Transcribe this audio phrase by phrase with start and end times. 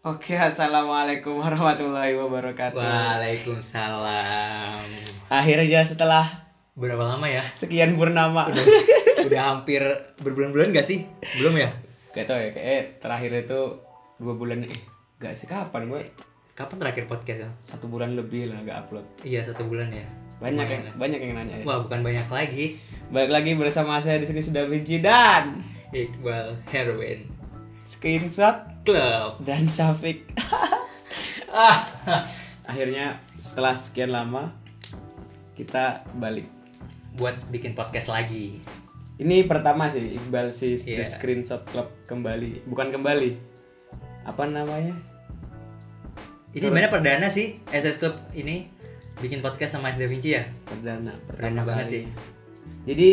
[0.00, 2.72] Oke, assalamualaikum warahmatullahi wabarakatuh.
[2.72, 4.80] Waalaikumsalam.
[5.28, 6.24] Akhirnya setelah
[6.72, 7.44] Berapa lama ya?
[7.52, 8.48] sekian purnama,
[9.20, 9.84] Udah hampir
[10.16, 11.04] berbulan-bulan gak sih?
[11.36, 11.68] Belum ya?
[12.16, 13.60] gak tau ya, kayak terakhir itu
[14.16, 14.80] dua bulan eh
[15.20, 16.02] gak sih kapan gue
[16.56, 17.50] Kapan terakhir podcast ya?
[17.60, 19.04] satu bulan lebih lah gak upload.
[19.20, 20.08] Iya satu bulan ya.
[20.40, 21.64] Banyak yang banyak yang nanya ya.
[21.68, 22.80] Wah bukan banyak lagi.
[23.12, 25.60] Balik lagi bersama saya di sini sudah Vinci dan
[25.92, 27.39] Iqbal Heroin
[27.90, 29.42] screenshot Club.
[29.42, 30.30] dan Safik.
[31.50, 31.82] Ah.
[32.70, 34.54] Akhirnya setelah sekian lama
[35.58, 36.46] kita balik.
[37.18, 38.62] Buat bikin podcast lagi.
[39.18, 41.04] Ini pertama sih Iqbal si The Iya.
[41.04, 43.36] Screenshot Club kembali, bukan kembali.
[44.24, 44.94] Apa namanya?
[46.54, 48.70] Ini sebenarnya perdana sih SS Club ini
[49.20, 50.46] bikin podcast sama S Da Vinci ya.
[50.64, 52.00] Perdana, pertama banget kali.
[52.00, 52.08] ya.
[52.88, 53.10] Jadi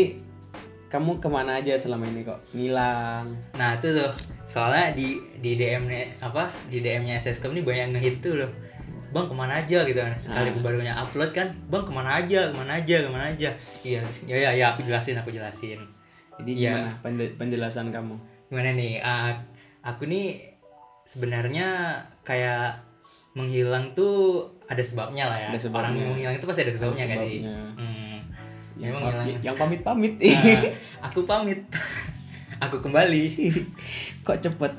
[0.88, 2.40] kamu ke mana aja selama ini kok?
[2.56, 3.36] Ngilang.
[3.60, 4.12] Nah itu tuh
[4.48, 8.36] soalnya di di DM nya apa di DM nya SS Club ini banyak ngehit tuh
[8.36, 8.52] loh
[9.08, 10.60] Bang ke mana aja gitu kan sekali Ah.
[10.62, 13.50] barunya upload kan Bang ke mana aja ke mana aja ke mana aja
[13.82, 15.80] iya ya ya, ya aku jelasin aku jelasin
[16.38, 16.94] Jadi Iya.
[17.02, 18.16] gimana penjelasan kamu?
[18.48, 19.32] gimana nih Ah,
[19.82, 20.44] aku nih
[21.04, 22.84] sebenarnya kayak
[23.34, 25.82] menghilang tuh ada sebabnya lah ya Ada sebabnya.
[25.82, 27.58] orang yang menghilang itu pasti ada sebabnya Ada nggak sih sebabnya.
[27.74, 28.18] Hmm.
[28.78, 29.42] Yang, Memang pam- ngilang.
[29.42, 30.14] yang pamit-pamit.
[30.20, 30.62] Nah,
[31.08, 31.60] aku pamit
[32.58, 33.24] aku kembali
[34.26, 34.72] kok cepet?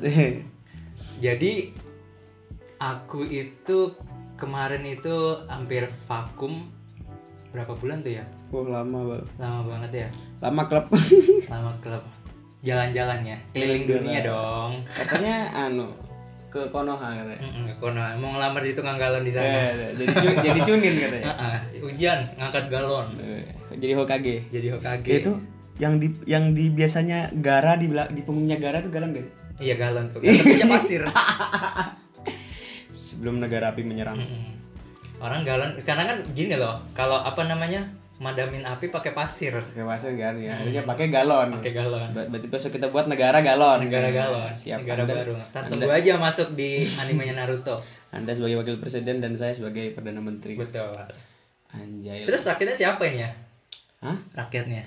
[1.18, 1.52] Jadi
[2.78, 3.92] aku itu
[4.34, 5.14] kemarin itu
[5.46, 6.70] hampir vakum
[7.50, 8.24] berapa bulan tuh ya?
[8.48, 9.26] oh, lama banget.
[9.36, 10.08] Lama banget ya.
[10.38, 10.86] Lama klub.
[11.52, 12.02] Lama klub
[12.58, 13.94] jalan-jalan ya, keliling Jalan.
[14.02, 14.72] dunia dong.
[14.84, 15.86] Katanya anu
[16.48, 17.38] ke Konoha katanya.
[17.38, 19.46] Mm-mm, Kono mau ngelamar di tukang galon di sana.
[19.46, 21.24] Eh, jadi cu- jadi cunin katanya.
[21.28, 23.06] Ah, ah, ujian ngangkat galon.
[23.16, 23.44] Eh,
[23.76, 24.36] Jadi Hokage.
[24.48, 25.12] Jadi Hokage.
[25.12, 25.32] Itu
[25.78, 29.30] yang di yang di biasanya Gara di di punggungnya Gara tuh galon guys.
[29.56, 30.18] Iya galon tuh.
[30.20, 31.02] Galonnya pasir.
[32.90, 34.18] Sebelum negara api menyerang.
[35.18, 37.86] Orang galon karena kan gini loh, kalau apa namanya?
[38.18, 40.50] madamin api pakai pasir, Oke, masa kan ya.
[40.52, 41.54] Akhirnya pakai galon.
[41.54, 42.10] pakai galon.
[42.10, 43.78] Ber- Berarti besok kita buat negara galon.
[43.78, 44.82] negara galon Siap.
[44.82, 47.78] negara anda, baru ntar tunggu aja masuk di animenya Naruto
[48.10, 50.58] Anda sebagai wakil presiden dan saya sebagai perdana menteri.
[50.58, 50.90] betul
[51.70, 52.26] Anjay.
[52.26, 53.30] terus rakyatnya siapa ini ya
[54.02, 54.18] Hah?
[54.34, 54.82] rakyatnya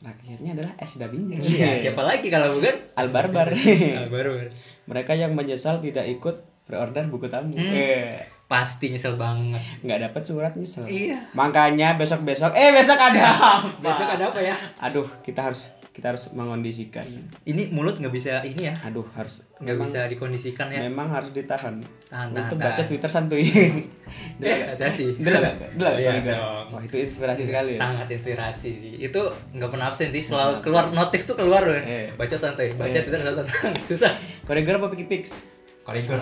[0.00, 1.36] Rakyatnya adalah es dabinja.
[1.36, 3.52] iya siapa lagi kalau bukan Al Barbar.
[3.52, 4.48] Ah, baru
[4.88, 7.52] Mereka yang menyesal tidak ikut berorder buku tamu.
[7.52, 8.16] Eh,
[8.46, 10.82] pasti nyesel banget nggak dapat surat nyesel.
[10.88, 13.30] iya Makanya besok-besok eh besok ada.
[13.30, 13.52] apa?
[13.78, 17.04] besok ada apa ya Aduh, kita harus kita harus mengondisikan.
[17.44, 21.84] ini mulut nggak bisa ini ya Aduh, harus nggak bisa dikondisikan ya memang harus ditahan.
[22.02, 23.44] tahan tahan Untuk tahan baca Twitter santuy.
[24.40, 26.00] eh hati-hati gak?
[26.00, 26.40] Iya.
[26.66, 27.84] Wah, itu inspirasi sekali ya.
[27.84, 29.20] sangat inspirasi sih itu
[29.52, 32.08] nggak pernah absen sih selalu keluar notif tuh keluar loh Eh.
[32.10, 33.04] baca santai baca Eh.
[33.04, 33.52] twitter santai
[33.92, 35.44] susah Koreger apa Piki Pix?
[35.82, 36.16] korekor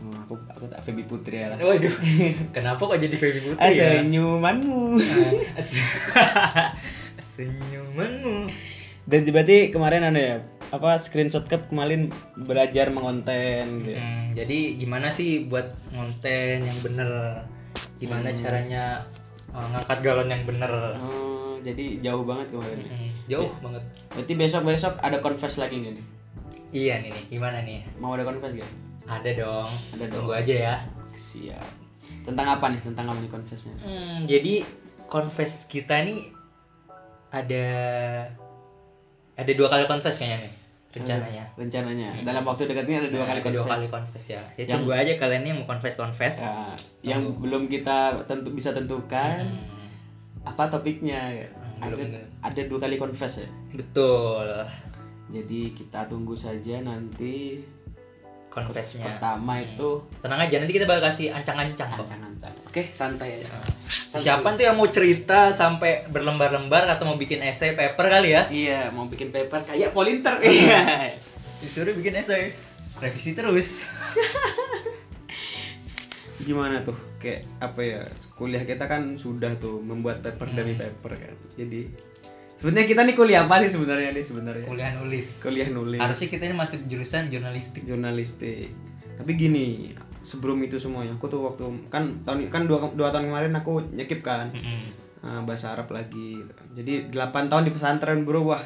[0.00, 1.60] Oh, aku aku tak Feby Putri ya lah.
[1.60, 1.92] Waduh,
[2.56, 4.00] kenapa kok jadi Feby Putri ya?
[4.00, 4.96] senyumanmu.
[7.20, 8.48] Senyumanmu.
[9.08, 10.36] Dan berarti kemarin ada ya
[10.70, 13.98] apa screenshot cup kemarin belajar mengonten gitu.
[13.98, 13.98] ya?
[13.98, 17.10] Hmm, jadi gimana sih buat konten yang bener?
[17.98, 19.02] Gimana caranya
[19.50, 20.70] uh, ngangkat galon yang bener?
[21.02, 22.78] Oh, jadi jauh banget kemarin.
[22.86, 22.90] ya.
[22.94, 23.82] Hmm, jauh banget.
[24.14, 26.06] Berarti besok-besok ada confess lagi nggak nih?
[26.70, 27.82] Iya nih, nih, gimana nih?
[27.98, 28.70] Mau ada confess gak?
[29.10, 29.70] Ada dong.
[29.98, 30.22] Ada dong.
[30.22, 30.74] Tunggu aja ya.
[31.10, 31.66] Siap.
[32.22, 32.78] Tentang apa nih?
[32.78, 33.74] Tentang apa nih confessnya?
[33.82, 34.62] Hmm, jadi
[35.10, 36.30] confess kita nih
[37.34, 37.66] ada
[39.40, 40.52] ada dua kali confess kayaknya nih
[40.90, 41.44] rencananya.
[41.54, 44.02] Rencananya dalam waktu dekat ini ada dua Nah, kali ada dua kali ya.
[44.26, 46.42] Ya, Yang- tunggu aja kalian yang mau confess confess.
[46.42, 46.74] Ya,
[47.06, 49.86] yang belum kita tentu bisa tentukan Hmm,
[50.42, 51.46] apa topiknya ya.
[51.46, 51.94] Hmm, Ada
[52.42, 53.48] ada dua kali confess ya.
[53.70, 54.50] betul.
[55.30, 57.62] Jadi kita tunggu saja nanti
[58.50, 59.06] Confessnya.
[59.06, 62.50] pertama itu Tenang aja nanti kita bakal kasih ancang-ancang ancang-ancang.
[62.70, 63.58] Oke, santai aja.
[63.90, 68.46] Siapa tuh yang mau cerita sampai berlembar-lembar atau mau bikin essay paper kali ya?
[68.46, 70.38] Iya, mau bikin paper kayak polinter.
[70.46, 71.18] Iya.
[71.58, 72.54] Disuruh bikin essay.
[73.02, 73.90] Revisi terus.
[76.46, 76.94] Gimana tuh?
[77.18, 78.00] Kayak apa ya?
[78.38, 81.34] Kuliah kita kan sudah tuh membuat paper demi paper kan.
[81.58, 81.90] Jadi
[82.54, 84.66] sebenarnya kita nih kuliah apa sih sebenarnya nih sebenarnya?
[84.70, 85.42] Kuliah nulis.
[85.42, 85.98] Kuliah nulis.
[85.98, 87.82] Harusnya kita ini masuk jurusan jurnalistik.
[87.82, 88.70] jurnalistik
[89.20, 89.92] tapi gini
[90.22, 94.20] sebelum itu semuanya aku tuh waktu kan tahun kan dua, dua tahun kemarin aku nyekip
[94.20, 94.80] kan Mm-mm.
[95.20, 96.40] nah, bahasa Arab lagi
[96.70, 98.62] jadi 8 tahun di pesantren bro wah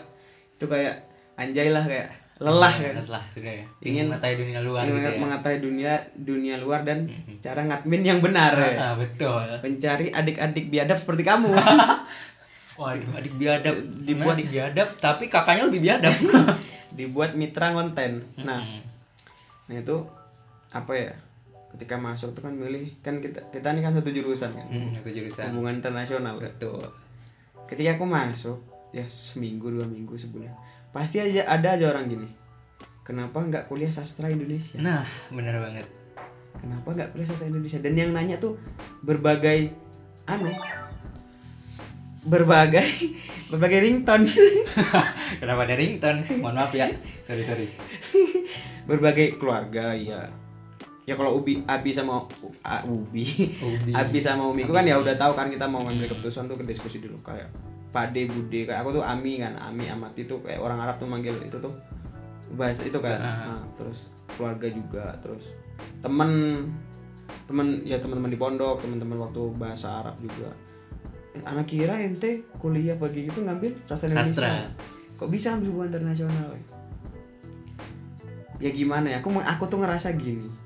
[0.52, 3.66] itu kayak anjay lah kayak lelah kan Lelah sudah ya.
[3.80, 5.18] Ingin- mengetahui dunia luar Ingin gitu ya.
[5.20, 7.06] mengetahui dunia dunia luar dan
[7.38, 8.74] cara ngadmin yang benar ya.
[8.74, 9.38] Ah, betul.
[9.60, 11.54] mencari adik-adik biadab seperti kamu
[12.74, 13.74] Waduh, adik biadab.
[14.02, 16.14] Dibuat- adik biadab, tapi kakaknya lebih biadab.
[16.92, 18.82] dibuat mitra konten nah Mm.
[19.64, 19.96] nah itu
[20.70, 21.10] apa ya
[21.74, 25.10] ketika masuk tuh kan milih kan kita kita ini kan satu jurusan kan Hmm, itu
[25.12, 25.50] jurusan.
[25.50, 26.86] hubungan internasional kan Betul.
[27.66, 28.58] ketika aku masuk
[28.90, 30.54] ya seminggu dua minggu sebulan
[30.90, 32.28] pasti aja ada aja orang gini
[33.02, 35.86] kenapa nggak kuliah sastra Indonesia Nah, benar banget.
[36.56, 38.54] kenapa nggak kuliah sastra Indonesia dan yang nanya tuh
[39.00, 39.74] berbagai
[40.24, 40.54] anu
[42.22, 42.86] berbagai
[43.50, 44.24] berbagai ringtone
[45.34, 46.22] Kenapa ada ringtone?
[46.38, 46.88] Mohon maaf ya.
[47.20, 47.66] Sorry, sorry.
[48.88, 50.30] berbagai keluarga ya
[51.04, 53.24] ya kalau ubi abi sama U- A- ubi.
[53.60, 53.92] Ubi.
[54.00, 56.64] abi sama umi itu kan ya udah tahu kan kita mau ngambil keputusan tuh ke
[56.64, 57.20] diskusi dulu.
[57.20, 57.52] Kayak
[57.92, 61.36] pade bude kayak aku tuh ami kan ami amati tuh kayak orang Arab tuh manggil
[61.44, 61.72] itu tuh.
[62.56, 63.20] Bahasa itu kan.
[63.20, 63.36] Ah.
[63.60, 65.52] Nah, terus keluarga juga terus
[66.00, 66.30] temen
[67.44, 70.50] temen ya teman-teman di pondok teman-teman waktu bahasa Arab juga.
[71.34, 74.32] Eh, anak kira ente kuliah pagi itu ngambil sastra Indonesia.
[74.32, 74.52] Sastra.
[75.14, 76.58] kok bisa ambil hubungan internasional
[78.58, 79.18] ya gimana ya?
[79.22, 80.63] Aku aku tuh ngerasa gini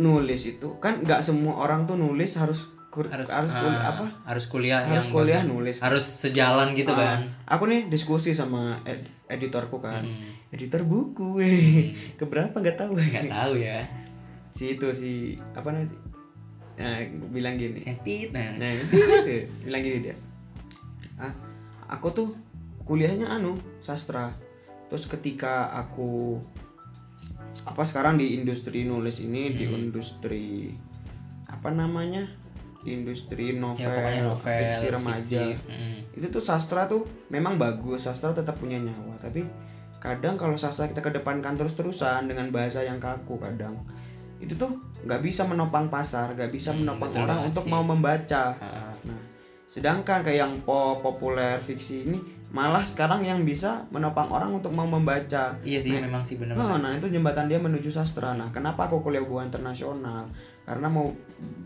[0.00, 4.06] nulis itu kan nggak semua orang tuh nulis harus kur- Harus harus ah, kuliah apa
[4.24, 5.50] Harus kuliah harus yang kuliah bagus.
[5.52, 7.18] nulis Harus sejalan gitu Ah, kan.
[7.46, 10.34] aku nih diskusi sama ed- editorku kan Hmm.
[10.50, 13.86] editor buku weh keberapa nggak tahu Nggak tahu ya.
[14.50, 15.12] si itu si
[15.52, 16.00] apa namanya sih
[16.74, 16.98] nah,
[17.28, 18.56] bilang gini Yang tit nah.
[18.56, 18.72] Nah,
[19.60, 20.16] bilang gini dia.
[21.14, 21.30] Ah,
[21.86, 22.28] aku tuh
[22.82, 24.32] kuliahnya anu sastra.
[24.88, 26.40] Terus ketika aku
[27.62, 29.76] apa sekarang di industri nulis ini di Hmm.
[29.80, 30.72] industri
[31.44, 32.24] apa namanya?
[32.80, 35.20] Di industri Ya novel, pokoknya novel, fiksi remaja.
[35.20, 35.44] fiksi.
[35.66, 35.98] Hmm.
[36.12, 39.44] Itu tuh sastra tuh memang bagus, sastra tetap punya nyawa, tapi
[39.96, 43.76] kadang kalau sastra kita kedepankan terus-terusan dengan bahasa yang kaku kadang
[44.40, 44.72] itu tuh
[45.04, 47.70] nggak bisa menopang pasar, nggak bisa Hmm, menopang orang untuk sih.
[47.70, 48.56] mau membaca.
[48.56, 49.20] Ah, Nah,
[49.66, 52.16] sedangkan kayak yang pop, populer, fiksi ini
[52.50, 55.54] malah sekarang yang bisa menopang orang untuk mau membaca.
[55.62, 56.54] Iya sih memang sih benar.
[56.54, 58.34] Nah, nah, itu jembatan dia menuju sastra.
[58.34, 60.26] Nah, kenapa aku kuliah hubungan internasional?
[60.60, 61.14] Karena mau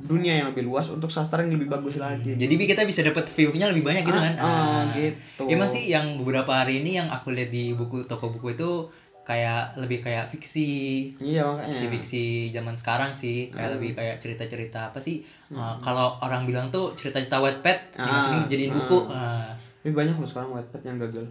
[0.03, 2.37] dunia yang lebih luas untuk sastra yang lebih bagus lagi.
[2.37, 4.35] Jadi bi- kita bisa dapat view-nya lebih banyak gitu kan.
[4.35, 4.83] Ah, ah, Ah.
[4.95, 5.43] gitu.
[5.45, 8.89] Ya masih yang beberapa hari ini yang aku lihat di buku toko buku itu
[9.23, 10.69] kayak lebih kayak fiksi
[11.17, 11.73] Iya makanya.
[11.73, 16.93] fiksi-fiksi zaman sekarang sih kayak lebih kayak cerita-cerita apa sih Uh, kalau orang bilang tuh
[16.93, 18.77] cerita-cerita Wattpad Ah, dimasukin dijadiin ah.
[18.77, 19.49] buku Ah,
[19.85, 21.29] Tapi banyak loh sekarang Wattpad yang gagal.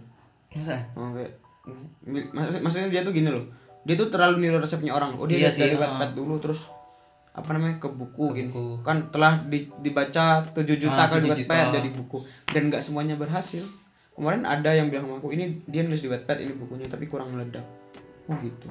[0.48, 1.34] masa Oh, kayak
[2.30, 3.42] maksud- maksudnya dia tuh gini loh.
[3.82, 5.18] Dia tuh terlalu niru resepnya orang.
[5.18, 5.74] Oh, dia Iya sih, dari.
[5.74, 6.70] Wattpad dulu terus
[7.34, 8.48] apa namanya ke buku Ke gini.
[8.48, 8.78] buku.
[8.80, 12.80] Kan telah di- dibaca 7 juta Ah, kalau di 7 Wattpad jadi buku dan nggak
[12.80, 13.66] semuanya berhasil.
[14.14, 17.34] Kemarin ada yang bilang sama aku ini dia nulis di Wattpad ini bukunya tapi kurang
[17.34, 17.66] meledak.
[18.24, 18.70] Oh gitu.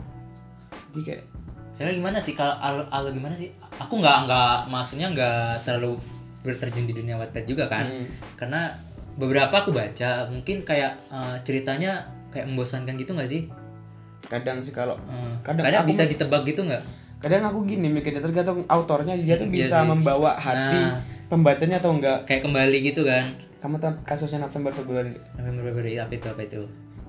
[0.89, 1.23] Jadi kayak
[1.69, 5.97] saya gimana sih kalau al, al gimana sih aku nggak nggak maksudnya nggak terlalu
[6.39, 8.71] berterjun di dunia Wattpad juga kan hmm, karena
[9.15, 13.45] beberapa aku baca mungkin kayak uh, ceritanya kayak membosankan gitu nggak sih
[14.23, 15.37] kadang sih kalau Hmm.
[15.41, 16.83] Kadang kadang, aku bisa ditebak gitu nggak
[17.19, 19.87] kadang aku gini mikirnya tergantung autornya dia tuh Iya bisa sih.
[19.87, 20.99] membawa hati Nah.
[21.25, 22.25] pembacanya atau enggak.
[22.25, 26.61] kayak kembali gitu kan Kamu tahu kasusnya November Februari November Februari apa itu apa itu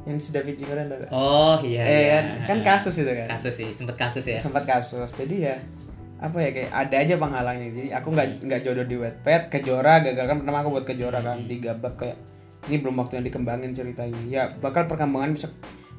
[0.05, 1.11] yang si Da Vinci kemarin tau gak?
[1.11, 2.13] oh iya, eh iya.
[2.13, 5.57] kan, kan kasus itu kan kasus sih sempat kasus ya sempat kasus jadi ya
[6.19, 7.69] apa ya kayak ada aja penghalangnya.
[7.75, 11.45] Jadi aku nggak nggak jodoh di Wattpad kejora gagal kan pertama aku buat kejora kan
[11.51, 12.17] tiga bab kayak
[12.71, 15.53] ini belum waktu yang dikembangin cerita ini ya bakal perkembangan besok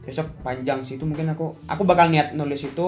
[0.06, 0.98] besok panjang sih.
[0.98, 2.88] Itu mungkin aku aku bakal niat nulis itu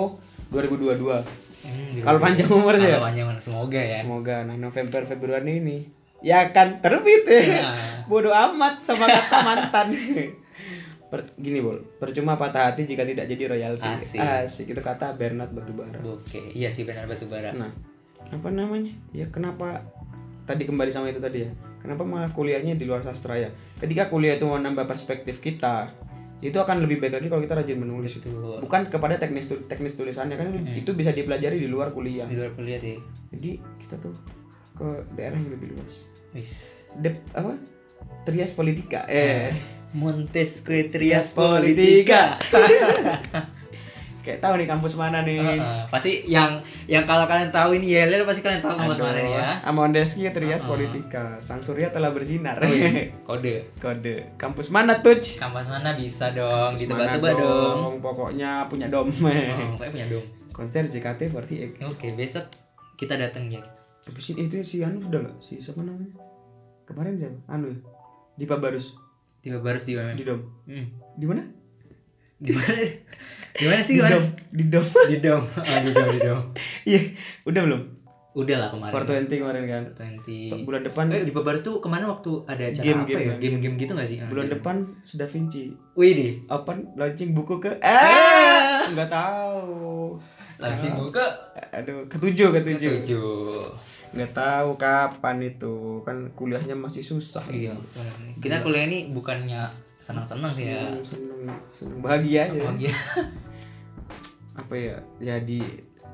[0.53, 2.95] 2022 Hmm, kalau panjang umur sih ya.
[2.95, 3.99] Kalau panjang umur, semoga ya.
[3.99, 4.35] Semoga.
[4.45, 5.77] Nah November Februari ini
[6.21, 7.41] ya akan terbit ya.
[7.59, 9.87] Nah, bodoh amat sama kata mantan
[11.07, 14.19] Per- gini bol percuma patah hati jika tidak jadi royalti Asik.
[14.19, 17.71] asik itu kata Bernard Batubara oke iya sih benar batu bara Nah,
[18.27, 18.91] apa namanya?
[19.11, 19.87] Ya kenapa
[20.43, 21.51] tadi kembali sama itu tadi ya?
[21.77, 23.47] Kenapa malah kuliahnya di luar sastra ya?
[23.77, 25.95] Ketika kuliah itu mau nambah perspektif kita,
[26.37, 28.27] itu akan lebih baik lagi kalau kita rajin menulis itu.
[28.59, 32.27] Bukan kepada teknis tu- teknis tulisannya kan itu bisa dipelajari di luar kuliah.
[32.27, 32.99] di luar kuliah sih
[33.31, 34.11] Jadi kita tuh
[34.73, 36.11] ke daerah yang lebih luas.
[36.31, 37.55] wis Dep apa?
[38.23, 39.07] Trias Politika.
[39.07, 42.35] Eh, Montesquieu Trias Trias Politika.
[44.27, 45.39] Kayak tahu nih kampus mana nih?
[45.39, 49.31] Heeh, pasti yang yang kalau kalian tahu ini Yeler pasti kalian tahu kampus mana nih
[49.39, 51.39] ya Amondeski Trias Politika.
[51.39, 52.59] Sang surya telah bersinar.
[52.59, 53.07] Oh, iya.
[53.27, 54.35] kode Kode.
[54.35, 55.15] Kampus mana tuh?
[55.15, 59.07] kampus mana bisa dong ditebak-tebak mana dong Pokoknya punya dom.
[59.07, 60.25] oh, kayak punya dom
[60.57, 61.87] Konser JKT48.
[61.87, 62.51] oke besok
[62.99, 63.63] kita datang ya
[64.03, 65.39] Tapi si itu si Anu sudah nggak?
[65.39, 66.11] Si siapa namanya?
[66.83, 67.39] Kemarin siapa?
[67.47, 67.79] Anu ya?
[68.35, 68.91] Dipa Barus
[69.47, 70.43] tiba barus di mana di dom.
[70.65, 70.85] hmm.
[71.15, 71.43] Di mana?
[72.37, 72.75] di mana
[73.53, 74.25] di mana sih Di dom.
[74.51, 74.85] Di dom.
[75.07, 76.39] di dom ah di dom di dom
[76.89, 76.99] Iya,
[77.43, 77.83] udah belum?
[78.37, 79.83] udah lah kemarin 420 kemarin kan.
[79.97, 83.17] 20 Bulan depan Eh, di Babarus tuh ke mana waktu ada acara Game, apa game,
[83.17, 83.25] ya?
[83.25, 83.39] game.
[83.41, 84.17] Game-game gitu gak sih?
[84.21, 84.53] Bulan game.
[84.53, 85.73] depan sudah Vinci.
[85.97, 86.31] Wih deh.
[86.47, 90.21] Open launching buku ke eh enggak tahu.
[90.57, 91.21] langsung buka
[91.69, 93.69] aduh ketujuh ketujuh tujuh
[94.15, 97.43] nggak tahu kapan itu kan kuliahnya masih susah.
[97.51, 97.75] Iya
[98.39, 99.67] kita kuliah ini bukannya
[99.99, 100.87] senang-senang sih ya.
[101.03, 102.61] Seneng seneng bahagia aja.
[102.63, 102.93] Bahagia.
[104.61, 105.59] Apa ya jadi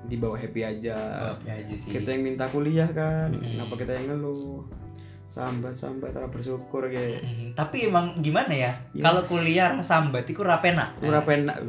[0.03, 0.97] di bawah happy aja.
[1.45, 1.93] Ya aja sih.
[1.93, 4.65] Kita yang minta kuliah kan kenapa kita yang ngeluh?
[5.23, 7.23] Sambat sambat ora bersyukur kayak.
[7.23, 8.71] Mm, tapi emang gimana ya?
[9.00, 11.62] Kalau kuliah sambat itu rapena ora penak.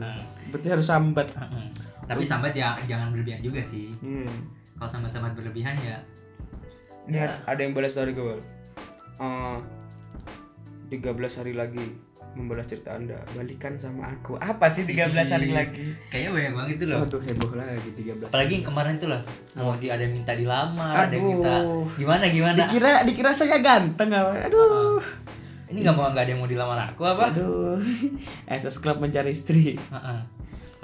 [0.50, 1.28] Berarti harus sambat.
[1.34, 1.72] Mm-mm.
[2.04, 3.88] tapi sambat ya jangan berlebihan juga sih.
[4.04, 4.63] Hmm.
[4.74, 5.98] Kalau sambat-sambat berlebihan ya.
[7.04, 8.36] Ini ada yang balas dari gue
[9.14, 9.58] Eh,
[10.90, 11.84] 13 hari lagi
[12.34, 13.14] membalas cerita anda.
[13.30, 14.34] Balikan sama aku.
[14.36, 15.94] Apa sih 13 hari lagi?
[16.10, 17.00] kayaknya banyak banget itu loh.
[17.06, 19.22] Aduh heboh lagi 13 apalagi yang kemarin tuh loh
[19.54, 21.86] mau di ada yang minta dilamar ada yang minta Aduh.
[21.94, 22.58] gimana gimana?
[22.58, 24.50] Dikira dikira saya ganteng apa?
[24.50, 24.98] Aduh.
[25.70, 27.30] Ini nggak mau nggak ada yang mau dilamar aku apa?
[27.30, 27.78] Aduh.
[28.50, 29.78] SS Club mencari istri.
[29.78, 30.18] Heeh.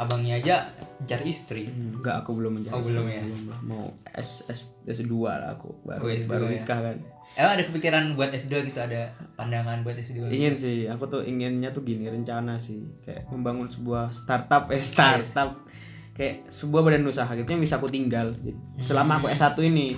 [0.01, 0.65] Abangnya aja
[0.97, 1.63] mencari istri.
[1.69, 2.97] Enggak aku belum mencari Oh, istri.
[2.97, 3.21] belum ya?
[3.21, 3.61] lah.
[3.61, 6.53] mau S S S2 lah aku baru Oh, S2 baru ya.
[6.57, 6.97] nikah kan.
[7.31, 8.81] Emang ada kepikiran buat S2 gitu?
[8.81, 9.01] Ada
[9.37, 12.81] pandangan buat S2 ingin sih aku tuh inginnya tuh gini rencana sih.
[13.01, 15.61] Kayak membangun sebuah startup eh startup.
[16.11, 18.33] Kayak sebuah badan usaha gitu yang bisa aku tinggal.
[18.79, 19.95] Selama aku S1 ini.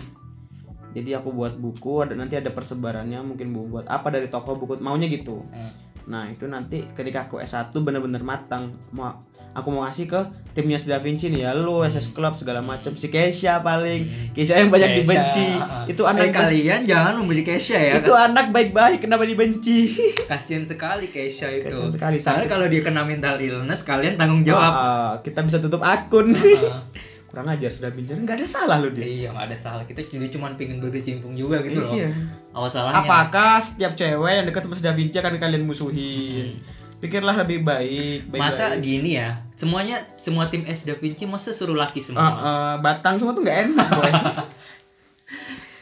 [0.92, 4.76] Jadi aku buat buku ada nanti ada persebarannya mungkin bu buat apa dari toko buku
[4.78, 5.40] maunya gitu.
[5.48, 5.72] Hmm.
[6.02, 10.20] nah itu nanti ketika aku S1 bener-bener matang mau aku mau kasih ke
[10.52, 11.52] timnya si Da Vinci nih ya.
[11.52, 14.32] Lu SS Club segala macam si Keisha paling.
[14.32, 15.48] Keisha yang banyak Kesha, dibenci.
[15.88, 17.94] itu anak Eh, kalian jangan membeli Kesha ya.
[18.00, 19.92] Itu anak baik-baik kenapa dibenci?
[20.30, 21.68] Kasian sekali Kesha itu.
[21.68, 24.72] Kasian sekali, soalnya kalau dia kena mental illness kalian tanggung jawab.
[24.72, 26.32] Ah, kita bisa tutup akun.
[27.32, 28.20] Kurang ajar sudah bincang.
[28.24, 29.08] Nggak ada salah loh dia.
[29.08, 29.84] Iya nggak ada salah.
[29.88, 31.96] Kita jadi cuma pengen berkecimpung juga gitu loh.
[31.96, 32.12] Iya.
[32.52, 33.00] awal salahnya.
[33.00, 36.60] Apakah setiap cewek yang dekat sama si Da Vinci akan kalian musuhin
[37.02, 39.42] pikirlah lebih baik, baik masa gini ya?
[39.58, 42.22] Semuanya semua tim S Da Vinci masa suruh laki semua?
[42.22, 44.12] Ah, ah, batang semua tuh nggak enak boy.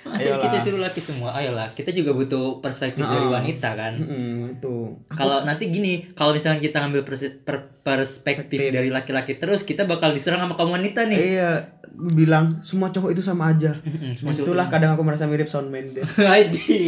[0.01, 0.43] Masa ayolah.
[0.43, 1.31] kita suruh laki semua?
[1.37, 4.01] Ayolah kita juga butuh perspektif dari wanita kan?
[4.01, 4.97] Mm, itu.
[5.13, 7.05] Kalau nanti gini kalau misalnya kita ngambil
[7.45, 11.21] per- perspektif dari laki-laki terus kita bakal diserang sama kaum wanita nih.
[11.37, 11.51] Iya
[11.95, 13.77] bilang semua cowok itu sama aja.
[14.17, 16.17] Semua itulah kadang aku merasa mirip Shawn Mendes.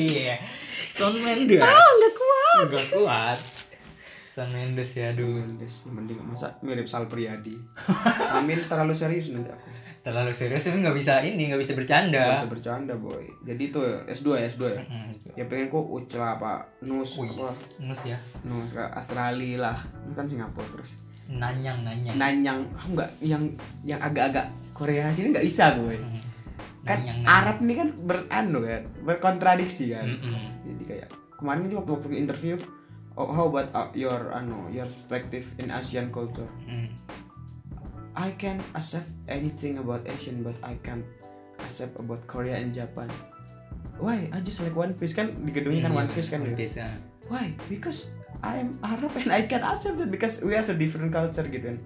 [0.96, 1.62] Shawn Mendes.
[1.62, 2.64] Ah, nggak kuat.
[2.72, 3.38] Nggak kuat.
[4.32, 5.44] Shawn Mendes ya, aduh.
[5.44, 7.52] Mendes mending masa mirip Sal Priadi
[8.32, 9.68] Amin terlalu serius nanti aku.
[10.02, 12.22] Terlalu serius ini nggak bisa ini, nggak bisa Nggak bercanda.
[12.34, 13.22] bisa bercanda boy.
[13.44, 14.46] Jadi itu ya, S2 ya?
[14.48, 17.46] S2 ya Hmm, ya pengen kok ucla apa nus Wih, apa?
[17.80, 18.18] nus ya.
[18.42, 19.78] nus ke Australia lah.
[20.02, 20.98] Ini kan Singapura terus.
[21.28, 22.16] Nanyang, nanyang.
[22.16, 22.58] nanyang.
[22.74, 23.42] Aku nggak yang
[23.82, 26.18] yang agak-agak Korea sini nggak bisa gue Hmm,
[26.82, 30.02] kan Nanyang, Arab ini kan beranu kan berkontradiksi kan.
[30.02, 30.66] Mm-mm.
[30.66, 32.58] jadi kayak kemarin waktu waktu interview
[33.14, 36.88] how about uh, your ano your perspective in Asian culture Mm.
[38.12, 41.04] I can accept anything about Asian but I can't
[41.58, 43.08] accept about Korea and Japan
[43.96, 46.52] why I just like One Piece kan di gedungnya kan Iya, One Piece kan One
[46.52, 46.58] gitu.
[46.60, 46.90] Piece, ya.
[47.28, 51.46] why because I'm Arab and I can accept it because we are so different culture
[51.46, 51.78] gitu kan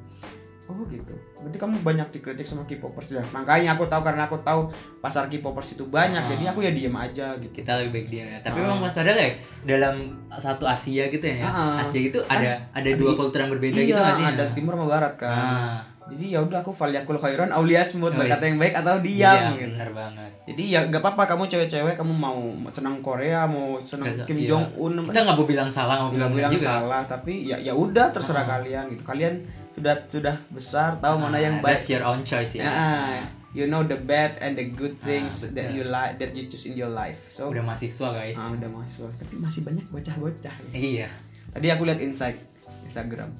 [0.66, 4.66] oh gitu berarti kamu banyak dikritik sama K-popers ya makanya aku tahu karena aku tahu
[4.98, 6.28] pasar K-popers itu banyak Ah.
[6.28, 8.38] jadi aku ya diem aja gitu Kita lebih baik dia ya.
[8.40, 8.62] Tapi Ah.
[8.64, 9.30] memang Mas padahal ya
[9.64, 9.94] dalam
[10.32, 11.40] satu Asia gitu ya.
[11.40, 11.78] Ah.
[11.78, 14.26] Asia itu ada ada dua kultur yang berbeda gitu iya nggak sih?
[14.28, 15.78] ada timur sama barat kan Ah.
[16.06, 18.18] jadi ya udah aku falyakul khairan auliasmut Wis.
[18.20, 19.70] berkata yang baik atau Iya, diam gitu.
[19.70, 20.30] benar banget.
[20.44, 24.48] jadi ya nggak apa-apa kamu cewek-cewek kamu mau senang Korea mau senang Kim iya.
[24.48, 26.66] Jong Un Kita nggak mau bilang salah, nggak bilang, bilang juga.
[26.74, 29.34] salah tapi ya ya udah terserah kalian gitu kalian
[29.76, 32.64] sudah sudah besar tahu mana yang Ah, baik That's your own choice ya.
[32.64, 33.20] Ah,
[33.52, 35.76] you know the bad and the good things Ah, that betul.
[35.76, 38.34] you like that you choose in your life so Udah mahasiswa guys.
[38.34, 41.08] ah, udah mahasiswa tapi masih banyak bocah-bocah Iya.
[41.50, 42.40] tadi aku lihat insight
[42.82, 43.32] Instagram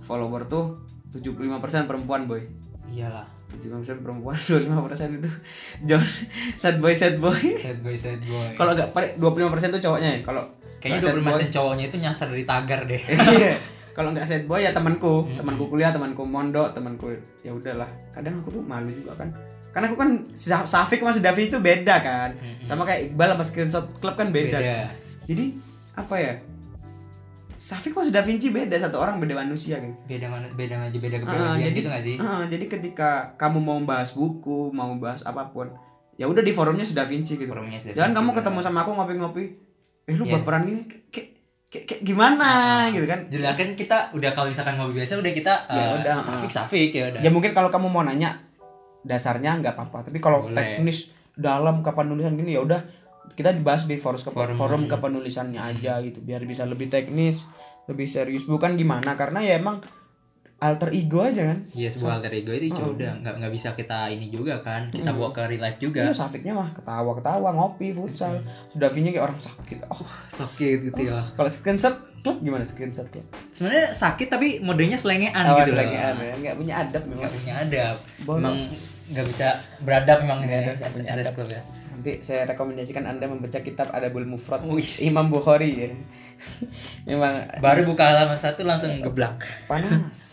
[0.00, 0.78] follower tuh
[1.12, 1.50] 75%
[1.84, 2.42] perempuan boy
[2.88, 3.24] Iyalah.
[3.52, 5.30] 75% perempuan 25% itu
[5.84, 6.02] John
[6.54, 8.54] sad boy sad boy Sad boy, sad boy.
[8.58, 9.28] kalau nggak pare- 25%
[9.70, 10.42] tuh cowoknya ya kalau
[10.78, 12.98] Kayaknya nggak sad boy- 20% cowoknya itu nyasar dari tagar deh.
[13.38, 13.54] Iya.
[13.92, 15.36] Kalau nggak sad boy ya temanku Hmm.
[15.36, 19.28] temanku kuliah temanku mondok temanku ya udahlah kadang aku tuh malu juga kan
[19.68, 22.60] karena aku kan Sa- Safik sama Davi itu beda kan Hmm.
[22.62, 24.92] sama kayak Iqbal sama Screenshot Club kan beda, Beda.
[25.24, 25.44] jadi
[25.94, 26.34] apa ya
[27.52, 30.98] Safik sama si Da Vinci beda satu orang beda manusia gitu Beda mana beda aja
[30.98, 32.16] beda Ah, kepribadian jadi gitu gak sih?
[32.16, 35.68] ah, jadi ketika kamu mau bahas buku mau bahas apa pun
[36.14, 38.38] ya udah di forumnya si Da Vinci gitu Forumnya jangan kamu bener.
[38.40, 39.44] ketemu sama aku ngopi-ngopi
[40.02, 40.32] eh lu Iya.
[40.34, 41.28] baperan ini kayak
[41.72, 42.50] kayak, gimana
[42.92, 46.14] gitu kan Jadi kan kita udah kalau misalkan ngopi biasa udah kita Ya eh, udah,
[46.20, 47.20] safik safik ya udah.
[47.24, 48.44] ya mungkin kalau kamu mau nanya
[49.02, 50.54] dasarnya nggak apa-apa tapi kalau Boleh.
[50.54, 52.84] teknis dalam kapan nulisan gini ya udah
[53.32, 54.56] kita dibahas di forum Forum.
[54.60, 57.48] forum, kepenulisannya aja gitu biar bisa lebih teknis
[57.88, 59.80] lebih serius bukan gimana karena ya emang
[60.62, 64.06] alter ego aja kan Iya sebuah alter ego itu juga udah nggak nggak bisa kita
[64.08, 68.38] ini juga kan kita bawa ke real life juga Iya, Safiknya mah ketawa-ketawa, ngopi, futsal.
[68.68, 69.78] Sudah Davinya kayak orang sakit.
[69.88, 73.26] Oh, sakit gitu ya kalau screenshot klub gimana screenshot klub?
[73.50, 77.18] sebenarnya sakit tapi modenya selengean Awas gitu loh lagi ada, nggak punya adab memang.
[77.18, 78.38] nggak punya adab Bolos.
[78.38, 78.56] memang
[79.10, 79.46] nggak bisa
[79.80, 81.34] beradab memang ini Nggak ya ada, SS.
[81.34, 84.64] Club ya Nanti saya rekomendasikan Anda membaca kitab Adabul Mufrad.
[85.00, 85.90] Imam Bukhari ya.
[87.08, 90.31] memang baru buka halaman satu langsung geblak panas.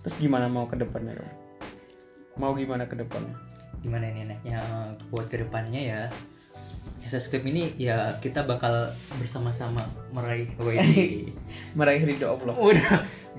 [0.00, 1.16] Terus gimana mau ke depannya?
[1.16, 1.32] Bang?
[2.40, 3.50] Mau gimana ke depannya?
[3.80, 6.02] gimana ini enaknya eh, buat ke depannya ya
[7.00, 10.84] SS Club ini ya kita bakal bersama-sama meraih WD
[11.72, 12.54] Meraih ridho Allah.
[12.54, 12.92] udah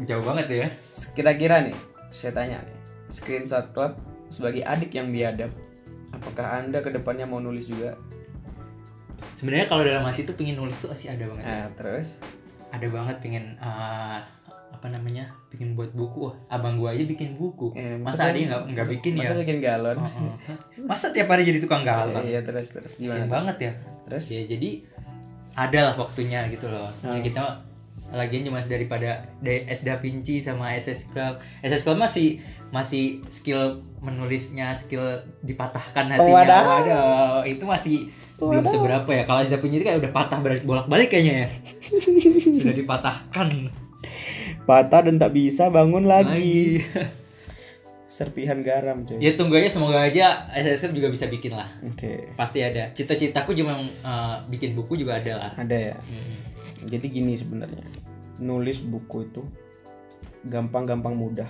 [0.10, 0.68] jauh banget ya
[1.14, 1.78] Kira-kira nih,
[2.10, 2.78] saya tanya nih,
[3.14, 3.96] screenshot klub
[4.34, 5.52] sebagai adik yang biadab,
[6.16, 7.96] apakah Anda ke depannya mau nulis juga?
[9.38, 11.50] sebenarnya kalau dalam hati tuh pingin nulis tuh masih ada banget ya.
[11.50, 12.18] Nah, terus
[12.74, 14.18] ada banget pengen eh,
[14.82, 16.34] apa namanya bikin buat buku.
[16.50, 17.70] Abang gua aja bikin buku.
[17.78, 19.30] Eh, masa yang nggak nggak bikin ya?
[19.30, 19.98] masa bikin galon?
[20.02, 20.36] Oh, oh.
[20.90, 22.26] masa tiap hari jadi tukang galon?
[22.26, 22.98] Iya, terus terus.
[22.98, 23.30] Kasian gimana?
[23.30, 23.72] banget ya.
[24.10, 24.26] Terus?
[24.34, 24.82] Ya jadi
[25.54, 26.90] ada lah waktunya gitu loh.
[27.06, 27.22] Ya, Hmm.
[27.22, 27.62] kita
[28.10, 31.38] lagian cuma daripada dari S Da Vinci sama SS Club.
[31.62, 32.42] SS Club masih
[32.74, 36.42] masih skill menulisnya skill dipatahkan hatinya.
[36.42, 36.64] Wadaw.
[36.66, 38.10] Waduh, itu masih
[38.42, 39.30] belum seberapa ya.
[39.30, 41.48] Kalau S Da Vinci itu kayak udah patah bolak balik kayaknya ya.
[42.58, 43.70] Sudah dipatahkan
[44.72, 46.80] patah dan tak bisa bangun lagi
[48.12, 49.24] Serpihan garam, cuy.
[49.24, 52.36] ya tunggu aja semoga aja SS Club juga bisa bikin lah Oke.
[52.36, 55.96] pasti ada cita-citaku cuma eh, bikin buku juga ada lah Ada ya.
[55.96, 56.52] Hmm.
[56.92, 57.86] Jadi gini sebenarnya.
[58.42, 59.48] Nulis buku itu
[60.44, 61.50] gampang-gampang mudah.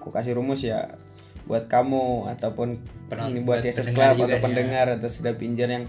[0.00, 0.96] Aku kasih rumus ya
[1.44, 2.80] buat kamu ataupun
[3.28, 4.40] ini buat CSS Club atau ya.
[4.40, 5.84] pendengar atau sudah pinjar yang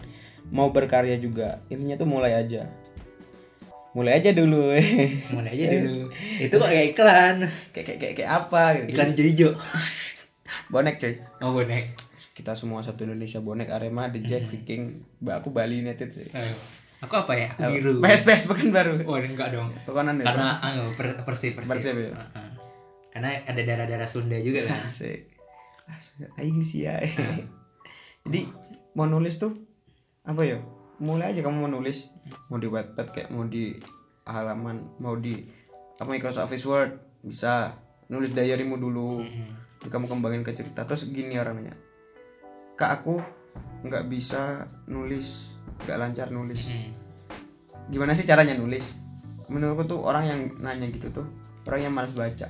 [0.52, 1.64] mau berkarya juga.
[1.72, 2.68] Intinya tuh mulai aja.
[3.96, 4.75] Mulai aja dulu.
[5.32, 7.36] mulai aja dulu itu kok kayak iklan
[7.72, 8.88] kayak, kayak kayak kayak apa gitu.
[8.92, 9.51] iklan hijau-hijau
[10.68, 11.14] Bonek cuy.
[11.40, 11.86] oh bonek
[12.36, 16.27] Kita semua satu Indonesia bonek Arema, The Jack, Viking, Mbak aku Bali United sih.
[16.29, 16.51] Ayo.
[17.00, 19.00] aku apa ya aku biru PS PS bukan baru.
[19.01, 20.25] oh enggak dong Pokoknya nih.
[20.25, 22.12] karena anu, per, persib persib, Persib, ya?
[22.12, 22.50] Heeh.
[23.10, 25.31] karena ada darah-darah Sunda juga kan Asik.
[25.88, 26.27] Asik.
[26.36, 27.00] Aing sih ya.
[28.25, 28.50] Jadi
[28.92, 29.55] mau nulis tuh
[30.22, 30.60] apa ya?
[30.96, 32.08] Mulai aja kamu mau nulis,
[32.48, 33.75] mau di Wattpad kayak mau di
[34.24, 35.44] halaman, mau di
[36.00, 37.75] apa Microsoft Office Word bisa
[38.08, 39.20] nulis diarymu dulu.
[39.20, 39.88] Mm-mm.
[39.92, 40.88] Kamu kembangin ke cerita.
[40.88, 41.75] Terus gini orangnya.
[42.79, 43.20] Kak aku
[43.86, 46.72] nggak bisa nulis, nggak lancar nulis.
[46.72, 46.92] Mm.
[47.92, 48.98] Gimana sih caranya nulis?
[49.51, 51.27] Menurutku tuh orang yang nanya gitu tuh
[51.68, 52.50] orang yang malas baca.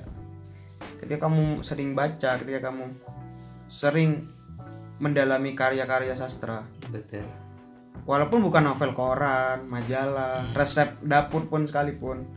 [0.96, 2.94] Ketika kamu sering baca, ketika kamu
[3.68, 4.30] sering
[4.96, 7.26] mendalami karya-karya sastra, betul
[8.04, 12.28] walaupun bukan novel koran, majalah, resep dapur pun sekalipun,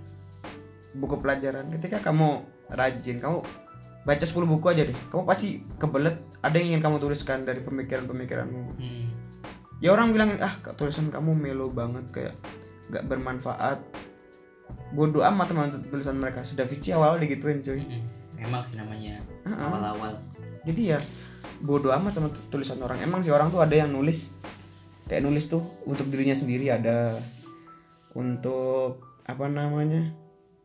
[0.95, 3.43] buku pelajaran, ketika kamu rajin, kamu
[4.07, 8.79] baca 10 buku aja deh, kamu pasti kebelet ada yang ingin kamu tuliskan dari pemikiran-pemikiranmu.
[8.79, 9.07] Mm.
[9.79, 12.35] Ya orang bilang ah tulisan kamu melo banget kayak
[12.91, 13.79] gak bermanfaat.
[14.91, 16.43] Bodoh amat teman tulisan mereka.
[16.43, 17.79] Sudah Vici awal-awal digituin cuy.
[17.79, 18.03] Mm-mm.
[18.39, 19.59] memang sih namanya Heeh.
[19.59, 20.15] awal-awal
[20.63, 20.99] Jadi ya
[21.59, 22.99] bodoh amat sama tu- tulisan orang.
[23.03, 24.31] Emang sih orang tuh ada yang nulis
[25.09, 27.17] kayak nulis tuh untuk dirinya sendiri ada
[28.13, 30.13] untuk apa namanya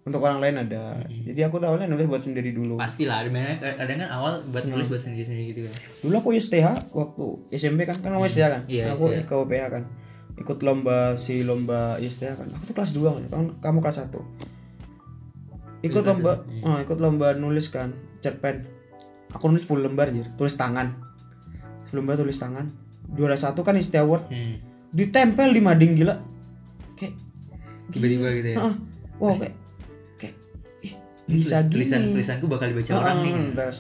[0.05, 1.01] untuk orang lain ada.
[1.09, 2.77] Jadi aku tahu nulis buat sendiri dulu.
[2.77, 5.75] Pastilah ada banyak kadang kan awal buat nulis buat sendiri-sendiri gitu kan?
[6.05, 7.25] Dulu aku STH waktu
[7.57, 8.63] SMP kan kan STH kan?
[8.69, 9.25] Iya, aku STH.
[9.25, 9.83] ke UPH kan.
[10.37, 12.49] Ikut lomba si lomba STH kan.
[12.53, 14.13] Aku tuh kelas 2 kan kamu kelas 1
[15.85, 16.65] ikut lomba iya.
[16.65, 17.93] oh, ikut lomba nulis kan
[18.25, 18.65] cerpen.
[19.37, 20.97] Aku nulis 10 lembar jir tulis tangan.
[21.93, 24.57] 10 lembar tulis tangan juara satu kan STH Award Hmm.
[24.91, 26.17] ditempel di mading gila
[26.95, 27.15] kayak
[27.91, 28.75] tiba-tiba gitu ya Heeh.
[29.17, 29.55] wow kayak
[30.17, 30.35] kayak
[30.81, 30.93] ih,
[31.27, 33.79] bisa Tulis- tulisan gini tulisanku bakal dibaca orang nih terus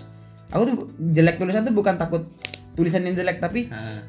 [0.48, 0.74] aku tuh
[1.08, 2.28] jelek tulisan tuh bukan takut
[2.72, 4.00] tulisan yang jelek tapi Heeh.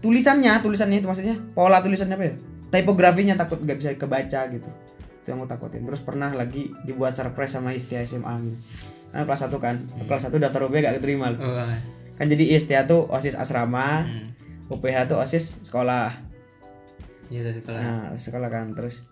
[0.00, 2.34] tulisannya tulisannya itu maksudnya pola tulisannya apa ya
[2.70, 4.70] tipografinya takut nggak bisa kebaca gitu
[5.16, 8.58] itu yang aku takutin terus pernah lagi dibuat surprise sama Istia SMA gitu
[9.08, 10.04] karena kelas 1 kan Hmm.
[10.04, 11.38] kelas 1 daftar UPH gak keterima loh.
[11.40, 11.70] oh, ah.
[12.14, 14.26] kan jadi Istia tuh osis asrama Hmm.
[14.68, 16.12] UPH tuh osis sekolah.
[17.28, 17.80] Iya, sekolah.
[17.80, 19.04] Nah sekolah kan terus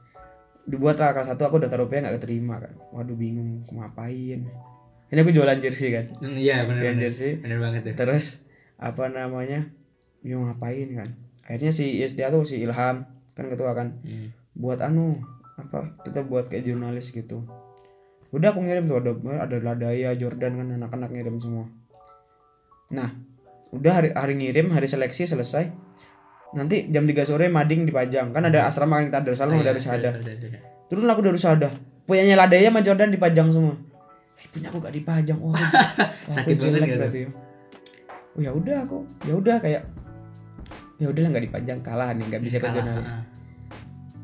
[0.62, 2.73] dibuat lah kelas 1 aku daftar UPH gak keterima kan.
[2.95, 4.47] Waduh bingung mau ngapain?
[5.12, 6.07] Ini aku jualan jersey kan?
[6.25, 7.37] Hmm, iya benar jualan jersey.
[7.43, 7.95] Benar banget tuh.
[8.01, 8.47] Terus
[8.81, 9.69] apa namanya?
[10.25, 11.09] Bingung ngapain kan?
[11.45, 14.31] Akhirnya si Istia tuh si Ilham kan ketua kan Hmm.
[14.53, 15.21] buat anu
[15.57, 17.45] apa kita buat kayak jurnalis gitu.
[18.33, 19.12] Udah aku ngirim tuh ada
[19.45, 21.69] ada Ladaya Jordan kan anak-anak ngirim semua.
[22.88, 23.12] Nah
[23.73, 25.73] udah hari hari ngirim hari seleksi selesai.
[26.53, 28.31] Nanti jam 3 sore mading dipajang.
[28.31, 29.97] Kan ada asrama kan kita ada salam Oh, iya, ada ada.
[29.97, 30.59] ada, ada, ada.
[30.93, 31.73] turun aku dari sada
[32.05, 33.73] punyanya Ladaya sama Jordan dipajang semua.
[34.37, 35.39] Eh, punya aku gak dipajang.
[35.41, 37.31] Wah aku, wah, aku Sakit banget jelek gak berarti ya
[38.33, 39.83] oh ya udah aku ya udah kayak
[40.97, 41.79] ya udahlah nggak dipajang.
[41.81, 43.13] Kalah nih nggak bisa Kalah, jurnalis.
[43.13, 43.25] ah.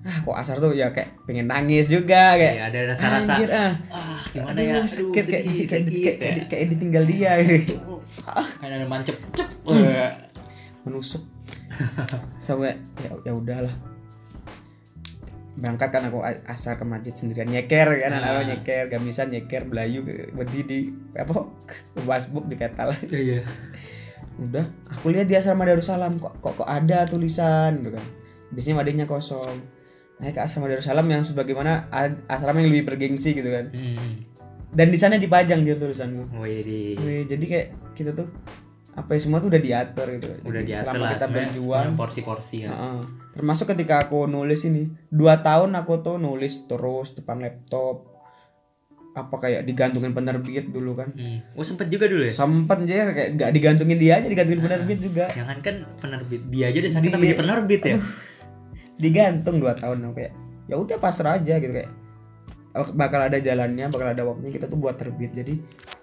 [0.08, 0.18] ah.
[0.24, 3.32] Kok asar tuh ya kayak pengen nangis juga kayak Iya, ada rasa-rasa.
[3.48, 3.72] Ah.
[3.88, 6.12] Ah gimana Aduh, ya Aduh, sakit kayak sedih, kayak, kayak, ya.
[6.20, 7.32] kayak, kayak ditinggal dia.
[7.40, 7.74] Gitu.
[8.58, 9.48] Kayak ada mancep cep.
[9.62, 9.80] Hmm.
[9.80, 10.12] Wah.
[10.82, 11.20] menusuk.
[12.40, 13.74] Sampai ya ya udahlah.
[15.54, 17.50] Berangkat kan aku a- asal ke masjid sendirian.
[17.50, 18.22] Nyeker kan Ah.
[18.22, 20.78] anak nyeker gamisan nyeker belayu berdiri di
[21.12, 21.50] apa?
[21.98, 22.94] Wasbuk di petal.
[23.04, 23.42] Iya.
[24.38, 28.06] Udah aku lihat di asrama Darussalam kok kok kok ada tulisan gitu kan.
[28.48, 29.58] Biasanya wadahnya kosong.
[30.18, 31.90] Naik ke asrama Darussalam yang sebagaimana
[32.26, 33.74] asrama yang lebih bergengsi gitu kan.
[33.74, 34.14] Hmm.
[34.70, 36.28] Dan di sana dipajang gitu tulisanku.
[36.34, 38.28] Wih, di Wih, jadi kayak kita tuh
[38.90, 40.28] apa ya semua tuh udah diatur gitu.
[40.42, 41.88] Udah Jadi diatur selama lah kita berjuang.
[41.94, 42.70] porsi-porsi ya.
[42.70, 43.00] Heeh.
[43.30, 48.10] termasuk ketika aku nulis ini dua tahun aku tuh nulis terus depan laptop.
[49.14, 51.10] Apa kayak digantungin penerbit dulu kan.
[51.12, 51.42] Hmm.
[51.52, 52.30] oh sempet juga dulu ya?
[52.30, 55.26] Sempet aja kayak gak digantungin dia aja digantungin penerbit juga.
[55.28, 57.96] Jangan kan penerbit dia aja udah sakit Dia- tapi dia penerbit ya?
[58.98, 60.32] Digantung dua tahun aku kayak
[60.66, 61.86] ya udah pasrah aja gitu kayak.
[61.86, 62.07] "Oh,
[62.72, 64.50] bakal ada jalannya bakal ada waktunya.
[64.50, 65.32] Kita tuh buat terbit.
[65.32, 65.54] Jadi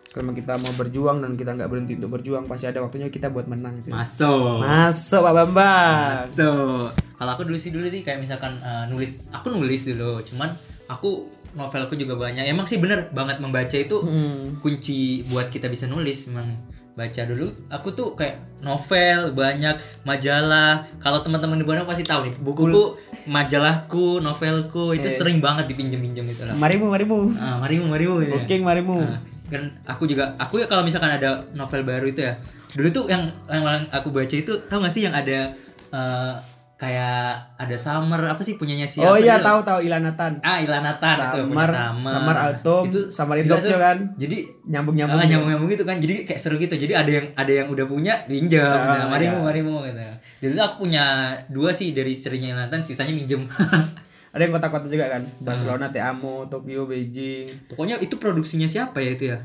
[0.05, 3.45] selama kita mau berjuang dan kita nggak berhenti untuk berjuang pasti ada waktunya kita buat
[3.45, 3.91] menang cuy.
[3.91, 4.61] masuk.
[4.61, 6.13] Masuk pak bambang.
[6.21, 6.87] Masuk.
[7.15, 10.21] Kalau aku dulu sih dulu sih kayak misalkan eh, nulis aku nulis dulu.
[10.21, 10.51] Cuman
[10.85, 12.43] aku novelku juga banyak.
[12.45, 14.59] Emang sih bener banget membaca itu Hmm.
[14.59, 16.27] kunci buat kita bisa nulis.
[16.27, 16.53] Emang
[16.95, 19.75] baca dulu aku tuh kayak novel banyak
[20.07, 20.87] majalah.
[20.97, 22.83] Kalau teman-teman di Bandung pasti tahu nih bukuku
[23.27, 25.13] majalahku novelku itu Eh.
[25.13, 28.33] sering banget dipinjem-pinjem itu lah marimu marimu ah, marimu marimu gitu ya.
[28.37, 32.33] booking marimu Nah, kan aku juga aku ya kalau misalkan ada novel baru itu ya
[32.73, 35.53] dulu tuh yang yang aku baca itu tahu gak sih yang ada
[35.87, 36.33] eh,
[36.75, 39.47] kayak ada Summer apa sih punyanya siapa oh iya gitu?
[39.47, 43.01] tahu tahu Ilanatan ah Ilanatan itu punya Samar Summer Samar Altum itu
[43.47, 43.79] Tokyo Sur.
[43.79, 47.25] kan jadi nyambung nyambung Ah, nyambung-nyambung gitu kan jadi kayak seru gitu jadi ada yang
[47.31, 48.91] ada yang udah punya pinjam gitu.
[48.91, 49.45] Ah, marimu iya.
[49.45, 50.01] marimu gitu
[50.45, 53.41] jadi aku punya dua sih dari serinya Nathan sisanya minjem.
[54.35, 55.23] Ada yang kota-kota juga kan?
[55.23, 55.47] Hmm.
[55.47, 57.71] Barcelona Teamo Tokyo Beijing.
[57.71, 59.39] Pokoknya itu produksinya siapa ya itu ya?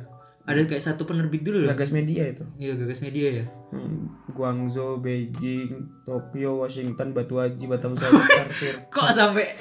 [0.50, 1.70] Ada kayak satu penerbit dulu loh.
[1.70, 2.42] Gagas Media itu.
[2.58, 3.44] Iya gagas media ya.
[3.70, 9.54] Hmm, Guangzhou Beijing Tokyo Washington Batu Haji Batam Karfir kok sampai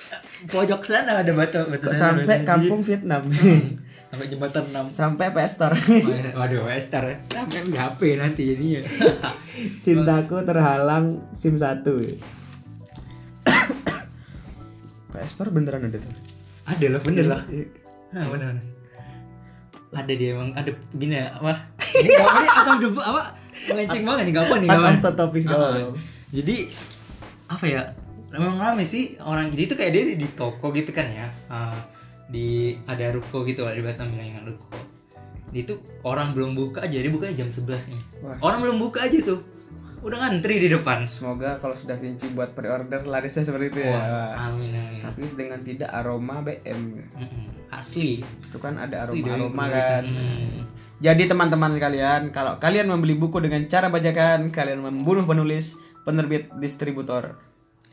[0.50, 3.30] pojok sana ada batu batu kok sana, sampai kampung Vietnam
[4.10, 5.78] sampai jembatan 6 sampai PS Store
[6.34, 8.82] waduh Wester sampai HP nanti jadinya.
[9.86, 11.86] Cintaku terhalang SIM 1
[15.10, 16.14] PS Store beneran ada tuh?
[16.70, 17.42] Ada loh bener lah.
[17.50, 17.66] Iya.
[18.14, 18.66] Ah, bener bener.
[19.90, 21.54] ada dia emang ada gini ya apa?
[21.98, 23.22] Ini nih atau apa?
[23.74, 25.98] Melenceng banget nih gak apa nih Out of topis Ah, apa-apa.
[26.30, 26.58] jadi
[27.50, 27.82] apa ya?
[28.30, 31.28] Memang rame sih orang jadi itu kayak dia di toko gitu kan ya.
[31.50, 31.78] Ah,
[32.30, 34.78] di ada ruko gitu di Batam bilang ruko
[35.50, 35.74] itu
[36.06, 38.38] orang belum buka aja dia bukanya jam 11 nih Wah.
[38.46, 39.42] orang belum buka aja tuh
[40.00, 44.00] udah ngantri di depan Semoga kalau sudah Vinci buat pre-order larisnya seperti itu ya.
[44.00, 47.04] Wah, amin amin Tapi dengan tidak aroma BM.
[47.04, 47.68] Mm-mm.
[47.68, 50.04] asli Itu kan ada Asli aroma-aroma penulisan.
[50.04, 50.04] kan.
[50.08, 50.60] Hmm.
[51.04, 57.36] Jadi teman-teman sekalian, kalau kalian membeli buku dengan cara bajakan, kalian membunuh penulis, penerbit, distributor.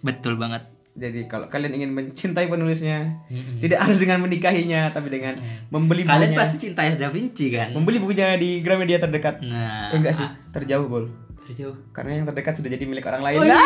[0.07, 3.61] betul banget Jadi kalau kalian ingin mencintai penulisnya, Mm-mm.
[3.61, 5.37] tidak harus dengan menikahinya, tapi dengan
[5.69, 6.41] membeli kalian bukunya.
[6.41, 9.45] pasti cinta Da Vinci kan Membeli bukunya di Gramedia terdekat.
[9.45, 11.13] nah Eh, enggak sih, terjauh, Bol.
[11.45, 13.39] terjauh Karena yang terdekat sudah jadi milik orang lain.
[13.39, 13.53] Oh, iya.
[13.53, 13.65] Nah,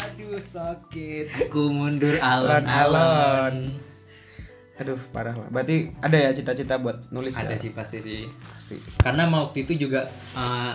[0.00, 3.72] aduh sakit aku mundur alon-alon
[4.76, 5.44] Aduh, parah lah.
[5.48, 7.60] Berarti ada ya cita-cita buat nulis ada ya?
[7.60, 8.80] sih pasti sih Pasti.
[8.96, 10.72] karena waktu itu juga uh,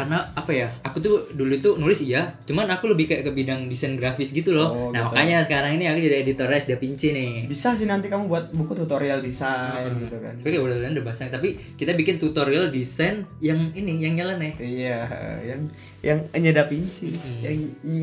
[0.00, 3.66] karena apa ya aku tuh dulu tuh nulis iya cuman aku lebih kayak ke bidang
[3.66, 5.12] desain grafis gitu loh Oh, nah gitu.
[5.12, 8.72] makanya sekarang ini aku jadi editor Da Vinci nih Bisa sih nanti kamu buat buku
[8.74, 10.34] tutorial desain gitu kan.
[10.34, 15.04] tapi kayak udah udah bahasnya tapi kita bikin tutorial desain yang ini yang nyeleneh Iya,
[15.42, 15.60] yang
[16.00, 17.40] yang hanya Da Vinci, Hmm.
[17.42, 17.56] yang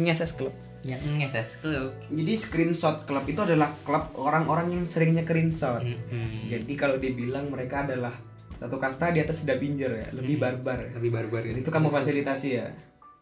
[0.04, 0.54] ngeses klub.
[0.84, 5.82] yang ngeses club Jadi screenshot klub itu adalah klub orang-orang yang seringnya screenshot.
[5.82, 6.46] Hmm.
[6.46, 8.14] Jadi kalau dibilang mereka adalah
[8.58, 10.82] satu kasta di atas sudah pinjer ya, lebih barbar.
[10.82, 10.92] ya.
[10.98, 12.68] lebih barbar gitu itu kamu fasilitasi ya.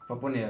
[0.02, 0.48] Apa pun ya.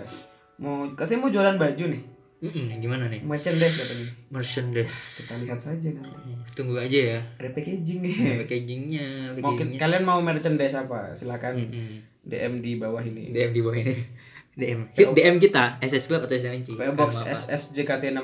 [0.55, 2.03] Mau katanya mau jualan baju nih.
[2.35, 4.07] Mm-mm, gimana nih Merchandise katanya.
[4.29, 6.35] merchandise Kita lihat saja nanti.
[6.51, 8.15] tunggu aja ya Ada packaging nih.
[8.43, 9.07] packagingnya
[9.39, 11.15] Mau kalian mau merchandise apa?
[11.15, 12.03] Silakan Mm-mm.
[12.21, 13.31] DM di bawah ini.
[13.31, 13.95] DM di bawah ini
[14.59, 17.23] DM hit DM kita SS Club atau Vinci PO Box?
[17.23, 18.23] SSJKT 6000.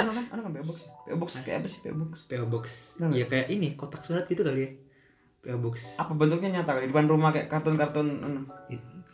[0.00, 0.24] Ano kan?
[0.30, 0.78] Ano kan PO Box?
[1.06, 2.12] PO Box kayak apa sih PO Box?
[2.26, 2.64] PO Box
[3.10, 4.70] ya kayak ini kotak surat gitu kali ya
[5.44, 6.00] PO Box.
[6.00, 6.80] Apa bentuknya nyata?
[6.80, 8.40] Di depan rumah kayak kartun-kartun anu?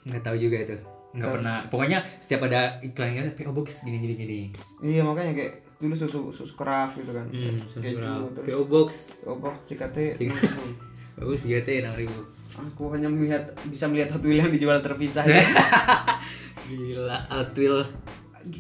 [0.07, 0.77] Nggak tahu juga itu.
[1.11, 1.57] Nggak pernah.
[1.67, 4.39] pokoknya setiap ada iklannya PO Box gini gini gini
[4.79, 7.27] Iya makanya kayak dulu susu susu craft gitu kan.
[7.27, 8.89] Hmm, keju terus PO Box.
[9.27, 10.23] obok CKT
[11.21, 12.21] Bagus juga tuh enam ribu.
[12.51, 15.39] aku hanya melihat bisa melihat Hot Wheels yang dijual terpisah ya.
[16.71, 17.83] Gila, Hot Wheel.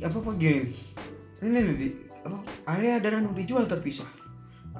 [0.04, 0.74] apa apa gini?
[1.40, 1.88] Ini nih di
[2.20, 2.38] apa?
[2.68, 4.06] Area dan anu dijual terpisah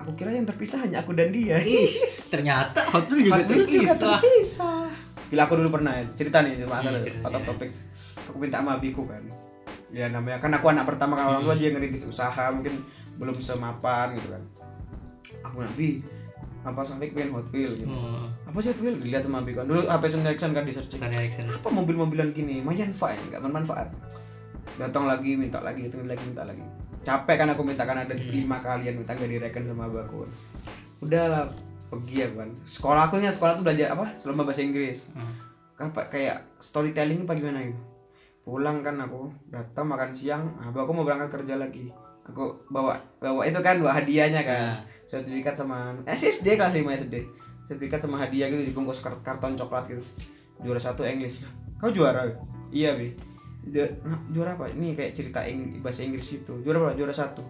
[0.01, 1.93] aku kira yang terpisah hanya aku dan dia Ih,
[2.27, 4.19] ternyata Hot Wheel juga Hot Wheels juga terpisah.
[4.19, 4.81] terpisah
[5.29, 6.91] Gila aku dulu pernah ya, cerita nih cuma Hmm,
[7.23, 7.47] out of ya.
[7.47, 7.87] topics.
[8.25, 9.23] Aku minta sama abiku kan.
[9.89, 11.61] Ya namanya kan aku anak pertama kan orang tua Hmm.
[11.61, 12.83] dia ngerintis usaha mungkin
[13.15, 14.43] belum semapan gitu kan.
[15.45, 16.03] Aku nabi
[16.61, 17.87] apa sampai pengen Hot Wheel gitu.
[17.87, 18.99] Oh, Apa sih Hot Wheel?
[18.99, 19.67] Dilihat sama abiku kan.
[19.67, 20.99] Dulu HP Sony Ericsson kan di searching.
[20.99, 21.47] Sony Ericsson.
[21.49, 22.59] Apa mobil-mobilan gini?
[22.59, 23.89] Manfaat enggak bermanfaat.
[24.77, 26.65] Datang lagi minta lagi, datang lagi minta lagi.
[27.01, 28.29] Capek kan aku minta kan ada Hmm.
[28.29, 30.29] lima kalian minta gak direken sama abahku.
[30.99, 31.49] Udahlah
[31.89, 32.51] pergi ya kan.
[32.61, 34.07] Sekolah aku ingat sekolah tuh belajar apa?
[34.23, 35.33] Lomba bahasa Inggris Hmm.
[35.81, 37.81] apa kayak storytelling apa gimana gitu
[38.41, 41.89] pulang kan aku datang makan siang abah aku mau berangkat kerja lagi
[42.23, 44.81] aku bawa bawa itu kan bawa hadiahnya kan Nah.
[45.07, 47.15] sertifikat sama SSD kelas 5 SD
[47.63, 50.05] sertifikat sama hadiah gitu dibungkus kart- karton coklat gitu
[50.61, 52.29] juara satu English kau juara
[52.69, 53.17] iya bi
[53.63, 57.45] Ju- nah, juara apa ini kayak cerita Ing- bahasa Inggris gitu juara apa juara satu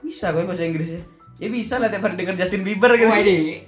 [0.00, 1.00] bisa gue bahasa Inggrisnya
[1.36, 3.64] ya bisa lah tiap hari denger Justin Bieber gitu Wah, ini.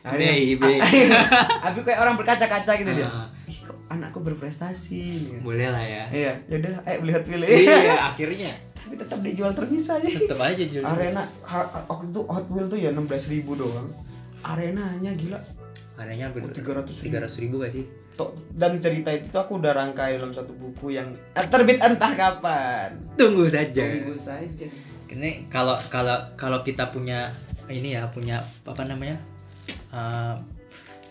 [0.00, 0.78] Baby.
[1.66, 3.04] Abi kayak orang berkaca-kaca gitu dia.
[3.04, 3.28] Ah.
[3.44, 5.36] Ih kok anakku berprestasi.
[5.38, 6.04] Boleh lah ya.
[6.08, 7.44] Iya, ya udahlah, eh beli Hot Wheels.
[7.44, 7.76] Iya,
[8.08, 10.08] akhirnya Tapi tetap dijual terpisah aja.
[10.08, 10.80] tetap aja jual.
[10.80, 11.28] Arena
[11.84, 13.90] waktu itu Hot Wheels tuh ya 16.000 ribu doang.
[14.40, 15.36] Arenanya gila.
[15.98, 17.12] Harganya hampir Oh, 300 ribu.
[17.12, 17.84] 300 ribu gak sih?
[18.50, 22.98] Dan cerita itu tuh aku udah rangkai dalam satu buku yang terbit entah kapan.
[23.14, 23.82] Tunggu saja.
[23.86, 24.66] Tunggu saja.
[25.08, 27.30] Ini kalau kalau kalau kita punya
[27.70, 29.16] ini ya punya apa namanya
[29.94, 30.34] eh,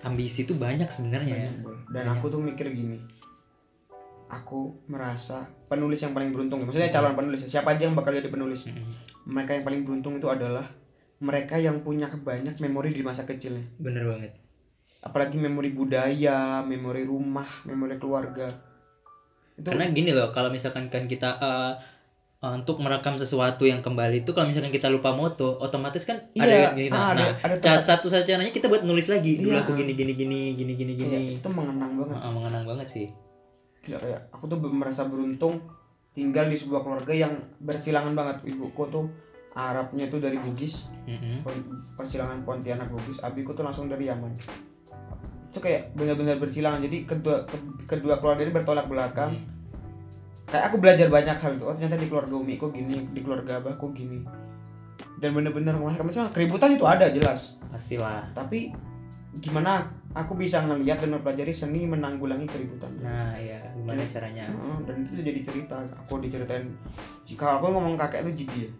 [0.04, 1.50] ambisi itu banyak sebenarnya ya.
[1.92, 3.00] Dan aku tuh mikir gini.
[4.28, 6.68] Aku merasa penulis yang paling beruntung.
[6.68, 7.48] Maksudnya calon penulis.
[7.48, 8.68] Siapa aja yang bakal jadi penulis?
[8.68, 9.08] Mm-mm.
[9.28, 10.64] mereka yang paling beruntung itu adalah
[11.20, 14.47] mereka yang punya banyak memori di masa kecilnya Bener banget.
[15.08, 18.52] Apalagi memori budaya memori rumah memori keluarga
[19.54, 21.74] itu Karena gini loh, kalau misalkan kan kita eh,
[22.38, 26.44] eh, untuk merekam sesuatu yang kembali itu kalau misalkan kita lupa moto, otomatis kan Iya,
[26.44, 26.90] ada gini.
[26.90, 29.40] ah, Nah, ada- ada cara tempat- satu caranya kita buat nulis lagi.
[29.40, 29.64] Dulu Iya.
[29.64, 31.34] aku gini gini gini gini gini kayak gini.
[31.34, 33.08] itu mengenang banget Ah, mengenang banget sih.
[33.82, 35.64] Gila, kayak aku tuh merasa beruntung
[36.12, 39.06] tinggal di sebuah keluarga yang bersilangan banget ibuku tuh
[39.54, 41.42] Arabnya tuh dari Bugis Mm-mm.
[41.42, 44.38] Pon- persilangan Pontianak Bugis abiku tuh langsung dari Yaman
[45.48, 46.84] itu kayak benar-benar bersilangan.
[46.84, 49.44] Jadi kedua ke- kedua keluarga ini bertolak belakang.
[50.48, 51.64] Kayak aku belajar banyak hal itu.
[51.68, 54.24] Oh ternyata di keluarga umi kok gini di keluarga abahku gini.
[55.18, 57.58] Dan bener-bener melahirkan misalnya keributan itu ada jelas.
[57.68, 58.32] Pastilah.
[58.32, 58.72] tapi
[59.38, 59.86] gimana
[60.18, 64.10] aku bisa ngelihat dan mempelajari seni menanggulangi keributan Nah, ya gimana Iya.
[64.10, 64.46] caranya?
[64.50, 65.78] Heeh, dan itu jadi cerita.
[66.06, 66.74] Aku diceritain.
[67.28, 68.72] Jika aku ngomong kakek tuh Jidi ya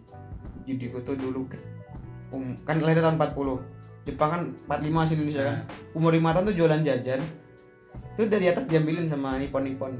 [0.66, 1.48] Jidiku tuh dulu
[2.28, 3.77] um, kan lahir tahun 40
[4.08, 4.42] Jepang kan
[4.80, 5.56] 45 masih Indonesia kan.
[5.92, 7.20] Umur 5 tahun tuh jualan jajan.
[8.16, 9.92] Itu dari atas diambilin sama Nippon Nippon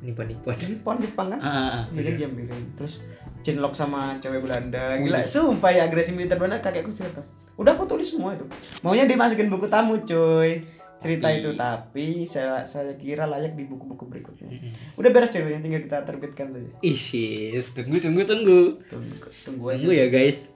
[0.00, 0.54] Nippon Nippon.
[0.56, 1.40] Nippon Jepang kan?
[1.40, 1.82] Ah, ah, ah.
[1.92, 2.72] jadi diambilin.
[2.76, 3.00] Terus
[3.40, 4.96] cinlok sama cewek Belanda.
[5.00, 7.20] Gila sumpah ya agresi militer Belanda kakekku cerita.
[7.56, 8.44] Udah aku tulis semua itu.
[8.80, 10.64] Maunya dimasukin buku tamu cuy.
[11.00, 14.52] Cerita Tapi- itu tapi saya saya kira layak di buku-buku berikutnya.
[15.00, 16.68] Udah beres ceritanya tinggal kita terbitkan saja.
[16.84, 18.84] Isis, tunggu tunggu tunggu.
[18.84, 19.80] tunggu, tunggu aja.
[19.80, 20.52] Tunggu ya guys.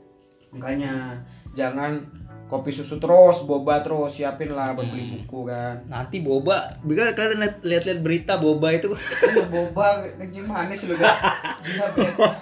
[0.54, 1.18] makanya
[1.58, 1.98] jangan
[2.44, 5.80] kopi susu terus boba terus siapin lah buat beli buku kan.
[5.86, 8.92] Nanti boba, bila kalian lihat- lihat-lihat berita boba itu?
[8.92, 11.16] Iya, boba kencing manis lu kan.
[11.60, 12.36] Diabetes.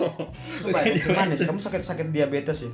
[0.58, 1.38] Supaya kencing manis.
[1.40, 2.70] Kamu sakit sakit diabetes ya?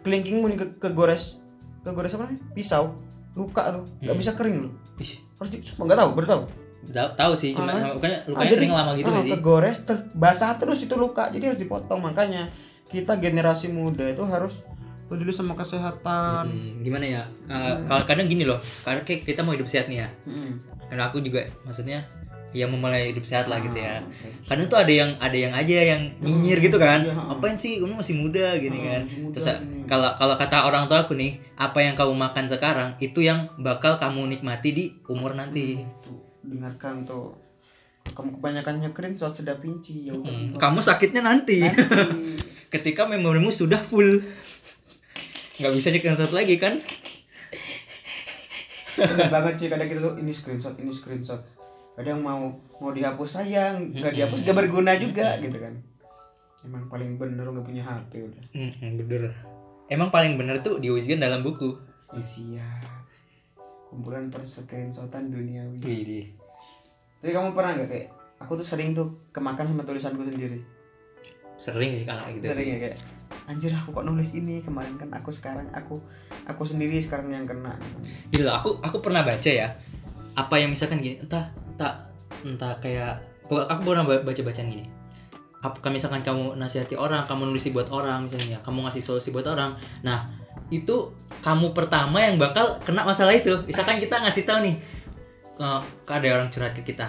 [0.00, 1.42] Kelingkingmu nih ke, kegores
[1.82, 2.94] kegores apa nih pisau.
[3.34, 3.84] Luka tuh.
[4.00, 4.22] Nggak Hmm.
[4.22, 4.70] bisa kering lu.
[4.96, 6.42] Ih, harus di- sumpah nggak tahu baru tahu.
[6.86, 7.90] Tahu, sih, cuma Ah.
[7.90, 9.30] lukanya Ah, lukanya kering lama gitu ah, sih.
[9.32, 11.28] kegores ter- basah terus itu luka.
[11.28, 11.98] Jadi harus dipotong.
[12.00, 12.48] Makanya
[12.86, 14.62] kita generasi muda itu harus
[15.06, 17.22] peduli sama kesehatan Hmm, gimana ya?
[17.86, 20.08] Kalau kadang gini loh, karena kayak kita mau hidup sehat nih ya.
[20.26, 20.58] Hmm.
[20.86, 22.06] Karena aku juga maksudnya
[22.54, 24.00] ya memulai hidup sehat lah gitu ya.
[24.00, 24.02] Ah.
[24.48, 27.04] Kadang tuh ada yang ada yang aja yang nyinyir gitu kan.
[27.04, 27.12] Iya.
[27.36, 29.02] Apain sih kamu masih muda gini Ah, kan.
[29.34, 29.46] Terus
[29.84, 34.00] kalau kalau kata orang tua aku nih, apa yang kamu makan sekarang itu yang bakal
[34.00, 35.84] kamu nikmati di umur nanti.
[36.00, 36.16] Tuh,
[36.46, 37.36] dengarkan tuh
[38.06, 41.60] kamu kebanyakan nyekerin saat sedap pinci ya Hmm, kamu sakitnya nanti.
[41.60, 42.38] Nanti.
[42.72, 44.22] Ketika memorimu sudah full.
[45.60, 46.74] Nggak bisa nyekan satu lagi kan?
[48.96, 51.40] Bener banget sih kadang kita tuh ini screenshot ini screenshot
[51.96, 55.80] kadang mau mau dihapus sayang nggak dihapus gak berguna juga gitu kan
[56.60, 58.42] emang paling bener nggak punya HP udah
[59.06, 59.32] bener.
[59.86, 61.78] Emang paling bener tuh diwujudkan dalam buku.
[62.10, 63.06] ya siap
[63.90, 66.30] kumpulan perscreenshotan duniawi Wih,
[67.22, 68.06] tapi kamu pernah nggak kayak
[68.38, 70.62] aku tuh sering tuh kemakan sama tulisanku sendiri
[71.56, 72.74] sering sih kalau gitu sering sih.
[72.74, 72.96] ya kayak
[73.46, 74.60] anjir aku kok nulis ini?
[74.62, 76.02] Kemarin kan aku sekarang aku
[76.46, 77.78] aku sendiri sekarang yang kena.
[78.30, 79.74] Gitu loh aku aku pernah baca ya
[80.36, 82.12] apa yang misalkan gini entah entah
[82.44, 84.86] entah kayak aku pernah ba- baca bacaan gini.
[85.64, 89.74] Apa misalkan kamu nasihati orang kamu nulis buat orang misalnya kamu ngasih solusi buat orang.
[90.04, 90.28] Nah
[90.68, 93.64] itu kamu pertama yang bakal kena masalah itu.
[93.64, 94.76] Misalkan kita ngasih tahu nih
[95.62, 97.08] eh, ada orang curhat ke kita.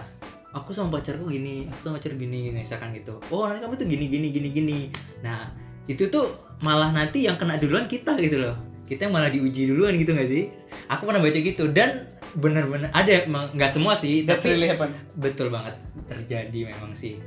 [0.55, 3.19] Aku sama pacarku gini aku sama pacar gini misalkan gitu.
[3.29, 4.79] Oh nanti kamu tuh gini gini gini gini.
[5.21, 8.55] Nah itu tuh malah nanti yang kena duluan kita gitu loh.
[8.87, 10.47] Kita yang malah diuji duluan gitu gak sih?
[10.87, 11.71] Aku pernah baca gitu.
[11.71, 14.93] Dan bener-bener ada emang nggak semua sih that's tapi really happen.
[15.17, 15.73] betul banget.
[16.05, 17.17] Terjadi memang sih.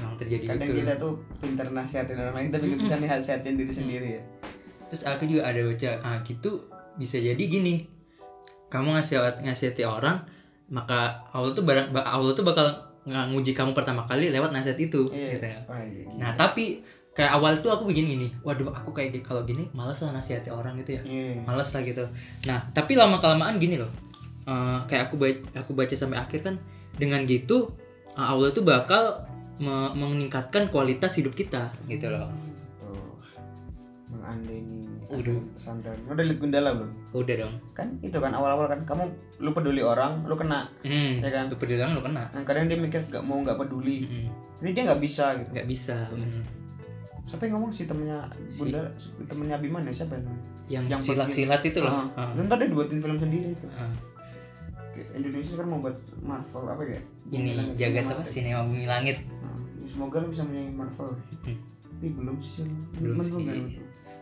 [0.00, 3.72] Memang terjadi kadang gitu kita tuh pinter nasihatin orang lain tapi nggak bisa nasihatin diri
[3.74, 4.22] sendiri ya.
[4.88, 7.84] Terus aku juga ada baca ah gitu bisa jadi gini.
[8.72, 10.24] Kamu ngasih ngasihati orang
[10.68, 14.76] maka Allah tuh barang ba- Allah tuh bakal ng- nguji kamu pertama kali lewat nasihat
[14.80, 15.36] itu iya.
[15.36, 15.58] gitu ya.
[15.64, 16.84] Wah, iya, nah tapi
[17.18, 20.78] kayak awal tuh aku begini gini waduh aku kayak kalau gini malas lah nasihati orang
[20.78, 21.02] gitu ya.
[21.02, 21.42] Iya.
[21.42, 22.06] malas lah gitu.
[22.46, 23.90] Nah tapi lama kelamaan gini loh
[24.48, 26.54] Eh, kayak aku baca aku baca sampai akhir kan
[26.96, 27.68] dengan gitu
[28.16, 29.28] eh, Allah tuh bakal
[29.60, 32.32] me- meningkatkan kualitas hidup kita gitu loh.
[34.28, 35.40] Ande ini Udah.
[35.56, 35.96] pesantren.
[36.04, 36.92] Udah lihat Gundala belum?
[37.16, 37.54] Udah dong.
[37.72, 39.08] Kan itu kan awal-awal kan kamu
[39.40, 41.48] lu peduli orang lu kena hmm, Ya kan?
[41.48, 42.28] lu peduli orang lu kena.
[42.28, 44.04] Nah, kadang dia mikir gak mau nggak peduli.
[44.04, 44.28] Hmm,
[44.60, 45.48] ini dia nggak bisa gitu.
[45.56, 46.42] Nggak bisa hmm.
[47.28, 47.84] Siapa yang ngomong sih?
[47.84, 48.80] Temennya Si- Bunda
[49.22, 50.26] temennya Abimana siapa yang
[50.66, 53.66] yang, Yang silat-silat itu loh Ah, Ah, dan tadi dibuatin film sendiri itu.
[54.90, 57.00] Kayak Indonesia kan mau buat Marvel apa ya?
[57.28, 58.10] Ini Langit Cinema.
[58.10, 58.22] apa?
[58.24, 59.16] sinema bumi langit.
[59.38, 61.08] Nah, semoga bisa menyanyi Marvel.
[61.38, 61.58] Hmm.
[61.90, 62.62] tapi belum sih.
[62.96, 63.44] Belum Cuman sih.
[63.44, 63.56] kan.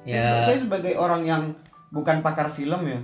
[0.03, 0.17] ya.
[0.35, 1.43] Saya- saya sebagai orang yang
[1.89, 3.01] bukan pakar film ya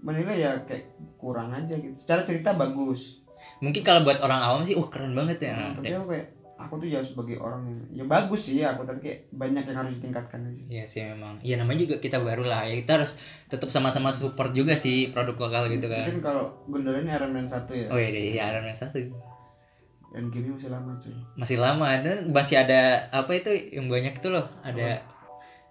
[0.00, 0.84] menilai ya kayak
[1.16, 1.92] kurang aja gitu.
[1.94, 3.20] Secara cerita bagus.
[3.58, 5.52] Mungkin kalau buat orang awam sih wah keren banget ya.
[5.54, 9.02] Nah, tapi aku kayak aku tuh ya sebagai orang yang ya bagus sih aku tapi
[9.02, 11.42] kayak banyak yang harus ditingkatkan aja Iya sih memang.
[11.42, 12.78] Ya namanya juga kita baru lah ya.
[12.78, 13.18] Kita harus
[13.50, 16.06] tetap sama-sama support juga sih produk lokal gitu kan.
[16.06, 18.98] mungkin kalau ini Iron Man 1 ya Oh iya deh, ya Iron Man satu
[20.14, 24.30] dan game masih lama cuy masih lama dan masih ada apa itu yang banyak itu
[24.30, 24.46] loh.
[24.62, 25.02] Ada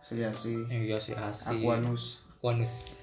[0.04, 3.00] Seliasi iya sih Asi, Aquanus Aquanus.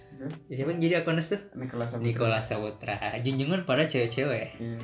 [0.52, 1.40] Ya, siapa yang jadi Aquanus tuh?
[1.56, 2.04] Nicholas Saputra.
[2.04, 2.96] Nicholas Saputra.
[3.24, 4.60] Junjungan para cewek-cewek.
[4.60, 4.76] Iya,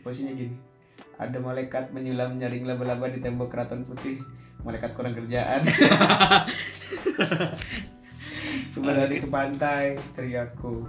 [0.00, 0.56] posisinya gini.
[1.18, 4.22] Ada malaikat menyulam nyaring laba-laba di tembok keraton putih.
[4.62, 5.66] Malaikat kurang kerjaan.
[8.78, 10.86] Kembali ke pantai, teriakku.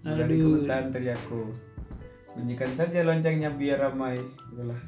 [0.00, 1.52] Kembali ke hutan, teriakku.
[2.32, 4.16] Bunyikan saja loncengnya biar ramai.
[4.52, 4.80] Itulah.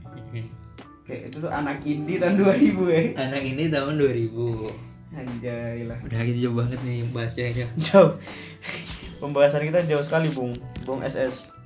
[1.05, 3.01] Kayak itu tuh anak indie tahun 2000 ya.
[3.29, 4.89] Anak ini tahun 2000.
[5.13, 5.99] Anjay lah.
[6.05, 7.67] Udah gitu jauh banget nih bahasnya ya.
[7.77, 8.17] Jauh.
[9.21, 10.57] Pembahasan kita jauh sekali, Bung.
[10.85, 11.58] Bung SS.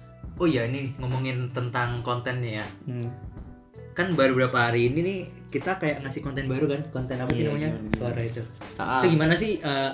[0.42, 2.66] Oh iya nih ngomongin tentang konten nih ya.
[2.82, 3.06] Hmm.
[3.92, 6.82] Kan baru beberapa hari ini nih kita kayak ngasih konten baru kan.
[6.90, 7.70] Konten apa sih Iya, namanya?
[7.70, 7.94] iya.
[7.94, 8.42] Suara itu.
[8.74, 9.90] Ah, Itu gimana sih eh,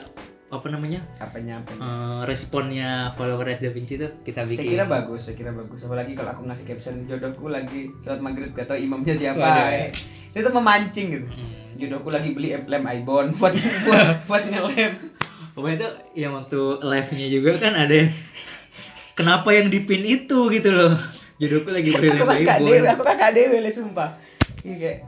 [0.48, 1.04] apa namanya?
[1.20, 1.80] apanya apanya?
[1.82, 4.68] eh, responnya followers Da Vinci tuh kita Saya bikin.
[4.72, 5.84] kira bagus, saya kira bagus.
[5.84, 9.36] Apalagi kalau aku ngasih caption jodohku lagi salat maghrib gak tau imamnya siapa.
[9.36, 9.68] Waduh.
[9.76, 9.92] Eh,
[10.32, 11.26] Itu memancing gitu.
[11.28, 11.50] Hmm.
[11.76, 13.52] Jodohku lagi beli lem ibon buat
[13.84, 14.96] buat, buat ngelem.
[15.52, 18.10] Pokoknya itu yang waktu live-nya juga kan ada yang
[19.18, 20.94] kenapa yang dipin itu gitu loh.
[21.42, 24.14] Jodohku lagi beli Aku kakak dewe, aku kakak dewe le sumpah.
[24.62, 24.98] Iya kayak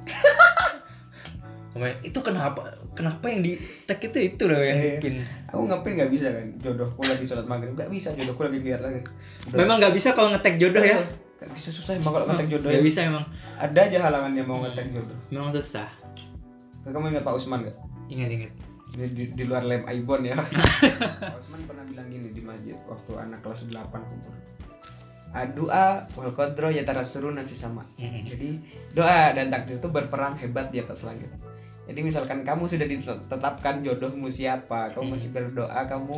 [2.10, 2.66] itu kenapa
[2.98, 3.54] kenapa yang di
[3.86, 4.98] tag itu itu loh yang Iya.
[4.98, 5.22] dipin.
[5.46, 6.46] aku ngepin nggak bisa kan.
[6.58, 8.10] Jodohku lagi salat maghrib gak bisa.
[8.14, 9.00] Jodohku lagi lihat lagi.
[9.54, 10.98] Memang nggak bisa kalau ngetek jodoh ya.
[11.40, 12.68] Gak bisa susah emang kalau ngetek jodoh.
[12.68, 12.88] Nggak ya.
[12.90, 13.24] bisa emang.
[13.56, 15.18] Ada aja halangannya mau ngetek jodoh.
[15.32, 15.88] Memang susah.
[16.84, 17.76] Kamu ingat Pak Usman gak?
[18.12, 18.52] Ingat-ingat.
[18.90, 20.36] Di, di, di luar lem ibon ya.
[21.22, 24.34] Pak Usman pernah bilang gini di masjid waktu anak kelas 8 kumpul.
[25.30, 27.86] Doa wal qadro ya tarasuruna fi sama.
[27.94, 28.26] Mm-mm.
[28.26, 28.58] Jadi
[28.90, 31.30] doa dan takdir itu berperang hebat di atas langit.
[31.86, 35.14] Jadi misalkan kamu sudah ditetapkan jodohmu siapa, kamu Hmm.
[35.14, 36.16] masih berdoa kamu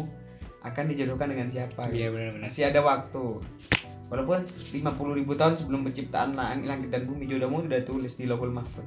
[0.63, 1.93] akan dijodohkan dengan siapa.
[1.93, 2.49] Iya benar-benar.
[2.49, 3.41] Masih ada waktu.
[4.13, 8.85] Walaupun 50 ribu tahun sebelum penciptaan langit dan bumi jodohmu sudah tulis di Lauhul Mahfuz.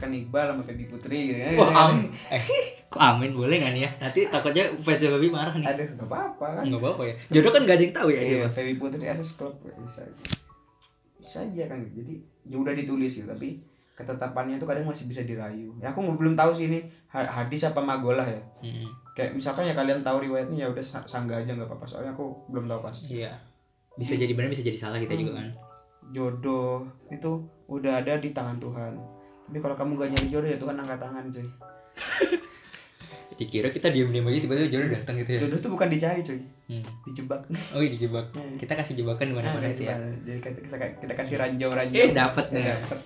[0.00, 1.38] Kan Iqbal sama Feby Putri gitu.
[1.54, 2.40] Wah, am eh,
[2.88, 3.90] kok amin boleh nggak nih ya?
[4.00, 5.66] Nanti takutnya fans Babi marah nih.
[5.68, 6.62] Aduh, gak apa-apa kan.
[6.64, 7.14] Enggak apa-apa ya.
[7.28, 8.18] Jodoh kan gak ada yang tahu ya.
[8.18, 8.48] Iya, siapa.
[8.50, 10.24] Feby Putri SS Club bisa aja.
[11.14, 11.78] Bisa aja kan.
[11.84, 13.60] Jadi ya udah ditulis gitu, tapi
[13.92, 15.76] ketetapannya itu kadang masih bisa dirayu.
[15.76, 18.40] Ya aku belum tahu sih ini ha- hadis apa magolah ya.
[18.58, 18.88] Mm-mm.
[19.12, 21.84] Kayak misalkan ya kalian tahu riwayatnya ya udah sa- sangga aja nggak apa-apa.
[21.84, 23.20] Soalnya aku belum tahu pasti.
[23.20, 23.36] Iya.
[23.92, 25.52] Bisa jadi benar bisa jadi salah kita juga kan.
[26.10, 27.30] Jodoh itu
[27.68, 29.19] udah ada di tangan Tuhan.
[29.50, 31.46] Tapi kalau kamu gak nyari jodoh ya Tuhan angkat tangan cuy.
[33.32, 35.38] Dikira kita diam-diam aja tiba-tiba jodoh datang gitu ya.
[35.42, 36.38] Jodoh tuh bukan dicari cuy,
[36.68, 36.84] Hmm.
[37.02, 37.40] dijebak.
[37.72, 38.30] Oh iya dijebak.
[38.30, 38.54] Hmm.
[38.60, 39.96] Kita kasih jebakan di mana-mana Nah, itu ya.
[40.22, 41.98] Jadi kita, kita, kasih ranjau-ranjau.
[41.98, 42.64] Eh, dapet Eh, deh.
[42.78, 43.00] dapet.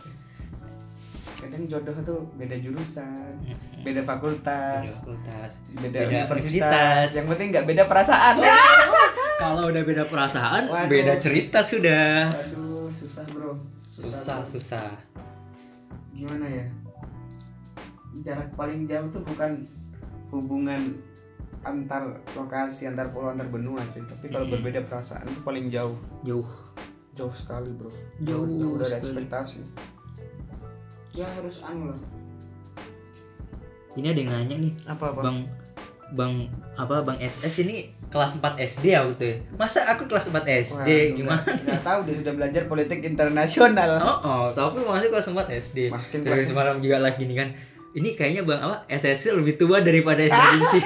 [1.37, 3.85] kadang jodoh tuh beda jurusan Mm-mm.
[3.85, 6.41] beda fakultas Beda fakultas beda, Beda universitas.
[6.41, 7.09] universitas.
[7.13, 8.35] yang penting nggak beda perasaan
[9.43, 10.89] kalau udah beda perasaan Waduh.
[10.89, 14.49] beda cerita sudah aduh susah bro susah bro.
[14.49, 14.89] susah
[16.15, 16.67] gimana ya?
[18.23, 19.67] Jarak paling jauh tuh bukan
[20.31, 21.03] hubungan
[21.67, 24.07] antar lokasi antar pulau antar benua cuy.
[24.07, 25.99] Tapi kalau berbeda perasaan itu paling jauh.
[26.23, 26.47] Jauh.
[27.15, 27.91] Jauh sekali bro.
[28.23, 29.67] Jauh jauh udah ada ekspektasi.
[31.15, 32.01] Ya harus anu lah.
[33.95, 34.73] Ini ada yang nanya nih.
[34.87, 35.21] Apa apa?
[35.23, 35.39] Bang
[36.15, 36.47] bang
[36.79, 40.87] apa bang SS ini kelas 4 SD ya gitu ya masa aku kelas 4 SD
[40.87, 41.43] Waduh, gimana?
[41.43, 43.91] nggak- nggak tahu dia sudah belajar politik internasional.
[44.07, 47.49] Oh, oh tapi masih kelas 4 SD Masukin terus kelas- semalam juga live gini kan.
[47.95, 50.81] Ini kayaknya bang apa SS lebih tua daripada SD Inci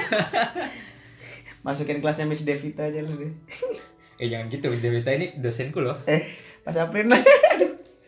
[1.65, 3.33] masukin kelasnya Miss Devita aja lu deh.
[4.21, 5.95] Eh jangan gitu Miss Devita ini dosenku loh.
[6.09, 6.21] Eh
[6.65, 7.09] Aprin.
[7.09, 7.21] Lah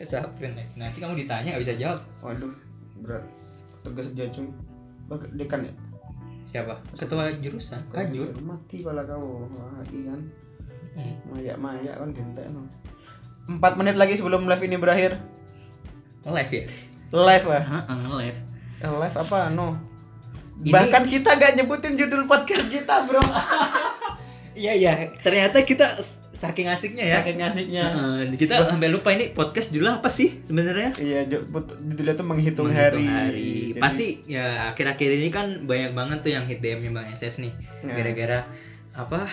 [0.01, 1.99] Saprin nanti kamu ditanya nggak bisa jawab.
[2.25, 2.51] Waduh
[3.05, 3.23] berat.
[3.85, 4.09] Tugas
[5.09, 5.73] Bak dekan ya
[6.43, 6.79] siapa?
[6.93, 7.81] Ketua jurusan?
[7.89, 8.33] Kajur.
[8.41, 9.47] mati pala kau
[9.89, 10.21] iya kan?
[10.91, 11.15] Hmm.
[11.31, 12.67] maya maya kan gentek no.
[13.47, 15.17] Empat menit lagi sebelum live ini berakhir.
[16.21, 16.63] Live ya?
[17.11, 18.39] Live ah Heeh, live.
[18.79, 19.79] Eh, live apa no?
[20.61, 23.17] Ini- bahkan kita gak nyebutin judul podcast kita bro
[24.53, 25.95] iya iya ternyata kita
[26.31, 30.89] saking asiknya ya saking asiknya Heeh, kita sampai lupa ini podcast judulnya apa sih sebenarnya
[30.97, 36.31] iya judulnya tuh menghitung, Menghitung hari, Jadi- Pasti ya akhir-akhir ini kan banyak banget tuh
[36.31, 37.53] yang hit DM-nya Bang SS nih.
[37.81, 37.93] Ya.
[37.93, 38.39] Gara-gara
[38.93, 39.25] apa?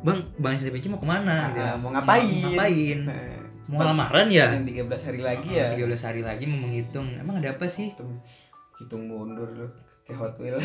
[0.00, 1.32] Bang, Bang SS mau ke mana?
[1.32, 1.62] Ah, gitu.
[1.80, 2.98] mau ngapain Mau ngapain?
[3.04, 3.36] Nah,
[3.68, 4.48] Mau lamaran ya?
[4.56, 7.08] yang 13 hari lagi ya 13 hari lagi mau menghitung.
[7.16, 7.92] Emang ada apa sih?
[7.92, 8.16] hitung
[8.78, 9.66] hitung mundur lu
[10.04, 10.64] ke Hot Wheels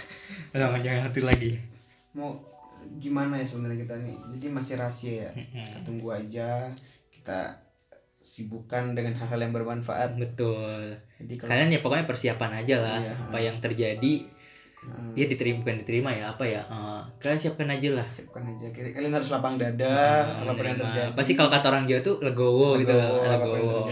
[0.52, 1.52] Jangan jangan hati lagi.
[2.12, 2.51] mau
[2.94, 6.70] gimana ya sebenarnya kita nih jadi masih rahasia ya kita tunggu aja
[7.08, 7.54] kita
[8.16, 10.94] sibukkan dengan hal-hal yang bermanfaat Betul.
[11.18, 13.14] jadi kalau Kalian ya pokoknya persiapan aja lah Iya.
[13.20, 14.14] apa yang terjadi.
[14.82, 16.62] Nah, Ya diterima bukan diterima ya apa ya?
[16.62, 18.02] eh, kalian siapkan aja lah.
[18.02, 20.82] siapkan aja Kali- kalian harus lapang dada Ah, apa pun yang menerima.
[20.84, 23.86] terjadi Apa sih kalau kata orang Jawa tuh legowo, gitu, Legowo,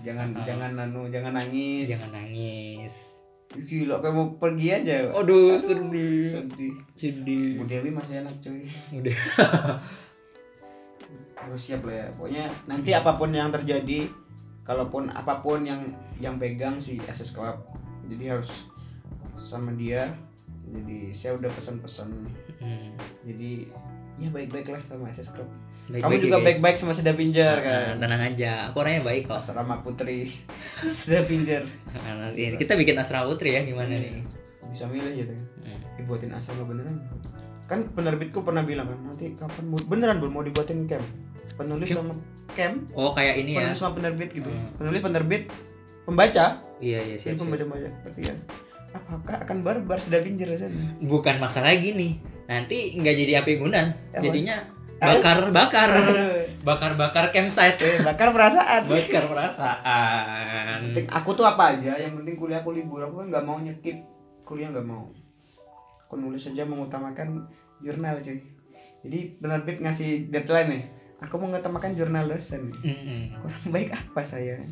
[0.00, 3.11] jangan jangan nanu jangan nangis Jangan nangis.
[3.54, 6.24] Gila kayak mau pergi aja Aduh, sedih.
[6.24, 7.56] sedih Sedih.
[7.56, 9.12] Bu Dewi masih enak cuy Udah.
[11.36, 14.06] harus siap lah ya pokoknya nanti apa pun yang terjadi
[14.62, 15.82] kalaupun apa pun yang
[16.16, 17.58] yang pegang si SS Club
[18.06, 18.70] jadi harus
[19.36, 20.14] sama dia
[20.64, 22.08] jadi saya udah pesan-pesan
[22.62, 22.94] Hmm.
[23.26, 23.66] jadi
[24.16, 25.50] ya baik-baik lah sama SS Club
[25.92, 29.28] Baik-baik kamu ya, juga baik-baik sama Seda Pinjar Nah, kan tenang aja, aku orangnya baik
[29.28, 29.36] kok.
[29.36, 30.24] asrama putri
[30.88, 34.24] Seda Pinjar Nah, kita bikin asrama putri ya gimana nih?
[34.64, 35.78] bisa milih gitu Hmm.
[35.94, 36.96] dibuatin asrama beneran
[37.64, 41.04] kan penerbitku pernah bilang kan nanti kapan mau beneran mau dibuatin camp
[41.54, 42.00] penulis Camp?
[42.02, 42.14] sama
[42.50, 43.68] camp Oh kayak ini ya?
[43.68, 44.72] penulis sama penerbit gitu Hmm.
[44.74, 45.42] penulis penerbit
[46.02, 46.46] pembaca
[46.80, 47.40] Iya iya Jadi siap, siap.
[47.44, 48.34] pembaca-baca tapi ya
[48.90, 54.20] apakah akan barbar sudah pinjir rasanya Bukan masalah gini, nanti nggak jadi api Apa?
[54.20, 54.56] jadinya
[55.02, 55.90] bakar bakar
[56.62, 58.86] bakar bakar campsite, eh, bakar perasaan.
[58.86, 60.80] Bakar perasaan.
[61.10, 63.02] aku tuh apa aja yang penting kuliah aku libur.
[63.02, 63.98] Aku kan nggak mau nyekip.
[64.46, 65.10] Kuliah nggak mau.
[66.06, 67.50] Aku nulis aja mengutamakan
[67.82, 68.38] jurnal cuy.
[69.02, 70.84] Jadi penerbit ngasih deadline nih.
[71.22, 72.70] Aku mengutamakan jurnal dosen.
[72.82, 73.38] Mm-mm.
[73.42, 74.62] kurang baik apa saya?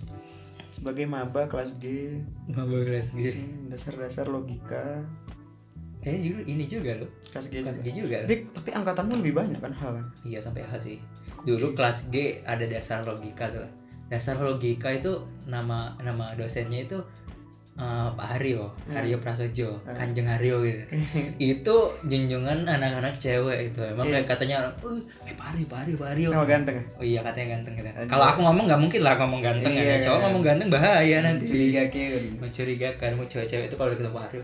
[0.70, 2.14] Sebagai maba kelas G.
[2.46, 3.34] Maba kelas G.
[3.34, 5.02] hmm, dasar-dasar logika
[6.00, 7.84] Kayaknya juga ini juga loh, kelas G kelas juga.
[7.84, 8.16] G juga.
[8.24, 10.96] tapi, tapi angkatanmu lebih banyak kan hal kan Iya sampai H sih.
[11.40, 13.68] Dulu kelas G ada dasar logika tuh.
[14.06, 15.12] Dasar logika itu
[15.44, 16.98] nama nama dosennya itu
[17.72, 18.92] eh, Pak Haryo, Hmm.
[18.92, 19.92] Haryo Prasojo, Hmm.
[19.94, 20.84] Kanjeng Haryo gitu.
[21.52, 23.80] itu junjungan anak-anak cewek itu.
[23.82, 24.20] Emang Iya.
[24.20, 24.74] kayak katanya orang,
[25.22, 27.88] "Eh, Pak Haryo, Pak Haryo, Pak Haryo." Nama ganteng ya Oh iya katanya ganteng gitu.
[28.04, 29.96] Kalau aku ngomong nggak mungkin lah ngomong ganteng Iya, ya.
[30.02, 30.24] Cowok kan.
[30.28, 31.44] ngomong ganteng bahaya nanti.
[31.44, 34.42] mencurigakan Mencurigakan, mau cewek-cewek itu kalau ketemu Pak Haryo,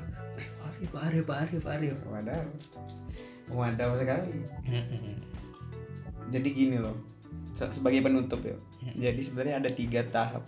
[0.78, 2.44] "Eh, Pak Haryo, Pak Haryo, Pak Haryo." Wadaw.
[3.48, 4.42] Wadaw sekali.
[4.64, 5.16] Mm-mm.
[6.26, 6.96] Jadi gini loh.
[7.50, 8.52] se- Sebagai penutup ya.
[8.82, 8.94] Hmm.
[8.94, 10.44] Jadi sebenarnya ada tiga tahap.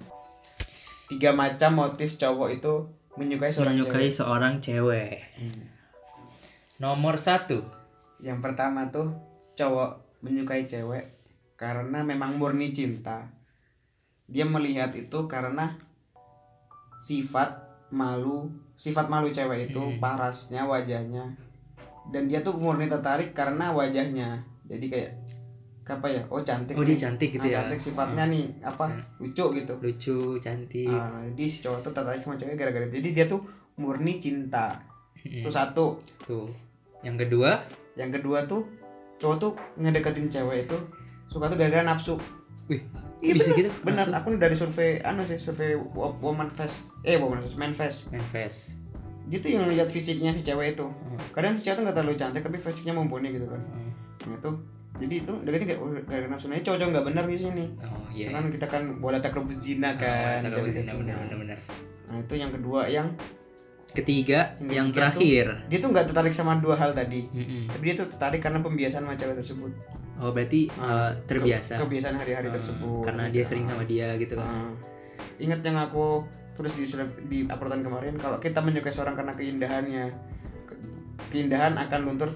[1.06, 2.72] Tiga macam motif cowok itu
[3.14, 4.14] menyukai seorang Menyukai cewek.
[4.14, 5.14] seorang cewek.
[5.34, 5.64] Hmm.
[6.78, 7.64] Nomor satu.
[8.18, 9.14] Yang pertama tuh
[9.54, 11.06] cowok menyukai cewek
[11.54, 13.30] karena memang murni cinta.
[14.26, 15.78] Dia melihat itu karena
[16.98, 17.56] sifat
[17.88, 19.98] malu, sifat malu cewek itu Hmm.
[19.98, 21.26] parasnya wajahnya.
[22.08, 24.38] Dan dia tuh murni tertarik karena wajahnya.
[24.64, 25.10] Jadi kayak
[25.84, 26.22] apa ya?
[26.28, 26.72] Oh cantik.
[26.72, 26.94] Oh nih.
[26.94, 27.58] dia cantik gitu Ah, ya.
[27.64, 28.84] cantik sifatnya nih apa
[29.18, 30.86] lucu gitu Lucu, cantik.
[30.86, 33.40] Ah, jadi si cowok tuh tertarik sama cewek gara-gara jadi dia tuh
[33.74, 34.76] murni cinta
[35.18, 36.46] Mm, itu satu Tuh.
[37.00, 37.50] Yang kedua,
[37.94, 38.62] yang kedua tuh
[39.18, 40.76] cowok tuh ngedeketin cewek itu
[41.26, 42.14] suka tuh gara-gara nafsu
[42.66, 42.84] Wih.
[43.18, 47.16] Iya bisa bener, gitu benar aku dari survei anu sih survei wo- woman face eh
[47.16, 47.98] woman face man face.
[48.08, 48.58] Manifest
[49.28, 50.86] gitu yang lihat fisiknya si cewek itu.
[50.86, 51.20] Hmm.
[51.30, 53.60] kadang si cewek tuh nggak terlalu cantik tapi fisiknya mumpuni gitu kan.
[53.60, 53.90] Hmm.
[54.24, 54.50] nah itu
[54.98, 56.46] jadi itu dari itu dari nafsu.
[56.46, 59.58] Nah, ini cowok nggak benar biasanya nih oh iya kan kita kan boleh tak rebus
[59.58, 61.58] zina kan jadi benar benar benar benar
[62.08, 63.08] nah itu yang kedua yang
[63.88, 65.46] ketiga Yang yang terakhir.
[65.66, 67.24] dia tuh nggak tertarik sama dua hal tadi.
[67.26, 67.68] Mm-mm.
[67.68, 69.72] tapi dia tuh tertarik karena pembiasaan sama cewek tersebut
[70.18, 71.76] oh berarti uh, terbiasa.
[71.76, 74.44] Ke- kebiasaan hari-hari Uh, tersebut karena dia sering sama dia gitu kan.
[74.44, 74.72] Ah.
[75.36, 76.82] ingat yang aku tulis di
[77.24, 80.04] di uploadan kemarin kalau kita menyukai seorang karena keindahannya
[80.64, 80.78] ke-
[81.28, 82.26] keindahan akan luntur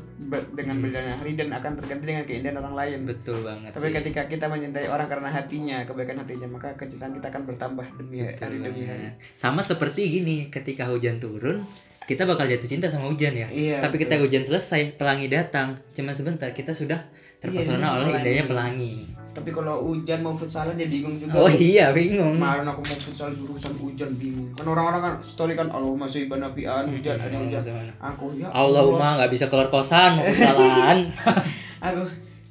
[0.49, 0.83] dengan Hmm.
[0.83, 2.99] berjalannya hari dan akan terganti dengan keindahan orang lain.
[3.05, 3.95] Betul banget tapi sih.
[3.97, 8.39] ketika kita mencintai orang karena hatinya kebaikan hatinya maka kecintaan kita akan bertambah demi Betul
[8.41, 9.07] hari demi hari.
[9.35, 11.66] Sama seperti gini ketika hujan turun
[12.03, 13.47] kita bakal jatuh cinta sama hujan ya.
[13.47, 14.07] Iya, tapi betul.
[14.07, 15.78] ketika hujan selesai pelangi datang.
[15.93, 16.99] Cuma sebentar kita sudah
[17.43, 18.93] terpesona Iya, oleh indahnya pelangi.
[19.32, 21.32] tapi kalau hujan mau futsalan dia bingung juga.
[21.34, 22.36] Oh iya bingung.
[22.36, 24.53] Kemarin aku mau futsal jurusan hujan bingung.
[24.53, 27.62] Kan orang-orang kan story kan Allah masih banapian hujan ada Hmm, hujan
[27.99, 30.99] aku ya Allahumma nggak bisa keluar kosan mau kesalahan
[31.82, 32.05] aku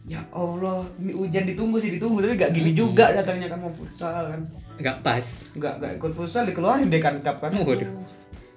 [0.04, 4.28] ya Allah ini hujan ditunggu sih ditunggu tapi gak gini juga datangnya kan mau futsal
[4.28, 4.42] kan.
[4.76, 5.26] Nggak pas.
[5.54, 7.54] Nggak nggak ikut futsal dikeluarin deh kan cup kan.
[7.54, 7.88] Waduh.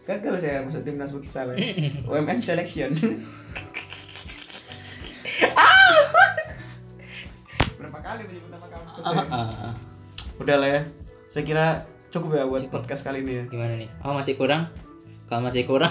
[0.03, 1.57] gagal saya masuk timnas futsal ya.
[2.09, 2.89] UMM selection.
[5.35, 6.23] Berapa
[8.05, 9.23] kali menyebut nama kampus ya?
[9.27, 9.73] Ah,
[10.37, 10.81] udah lah ya.
[11.27, 11.67] Saya kira
[12.11, 13.45] cukup ya buat podcast kali ini ya.
[13.49, 13.89] Gimana nih?
[14.01, 14.69] Oh masih kurang?
[15.25, 15.91] Kalau masih kurang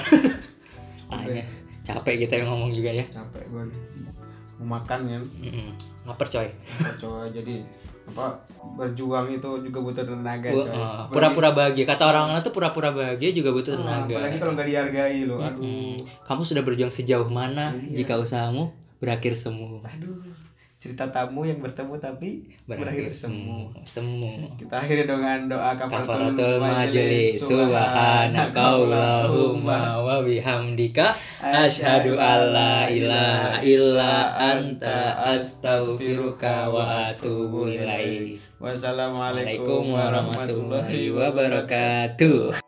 [1.09, 1.43] tanya.
[1.83, 3.03] Capek kita yang ngomong juga ya.
[3.07, 3.81] Capek gue nih.
[4.55, 5.75] mau makan ya Mm-mm.
[6.05, 6.47] lapar coy.
[6.95, 7.65] Coba jadi
[8.03, 8.35] apa
[8.75, 10.69] berjuang itu juga butuh tenaga coy.
[10.69, 11.83] ah, pura-pura bahagia.
[11.83, 14.13] Kata orang-orang tuh pura-pura bahagia juga butuh Ah, tenaga.
[14.15, 15.39] apalagi kalau nggak dihargai loh.
[15.41, 15.99] Aduh.
[16.23, 18.05] Kamu sudah berjuang sejauh mana Iya.
[18.05, 20.15] jika usahamu berakhir semu aduh
[20.83, 23.71] cerita tamu yang bertemu tapi berakhir semu.
[23.87, 24.51] semu.
[24.59, 36.67] Kita akhiri dengan doa kafaratul majelis subhanakallahumma wa bihamdika asyhadu alla ilaha illa anta astaghfiruka
[36.67, 38.43] wa atubu ilaik.
[38.59, 42.62] Wassalamualaikum warahmatullahi wabarakatuh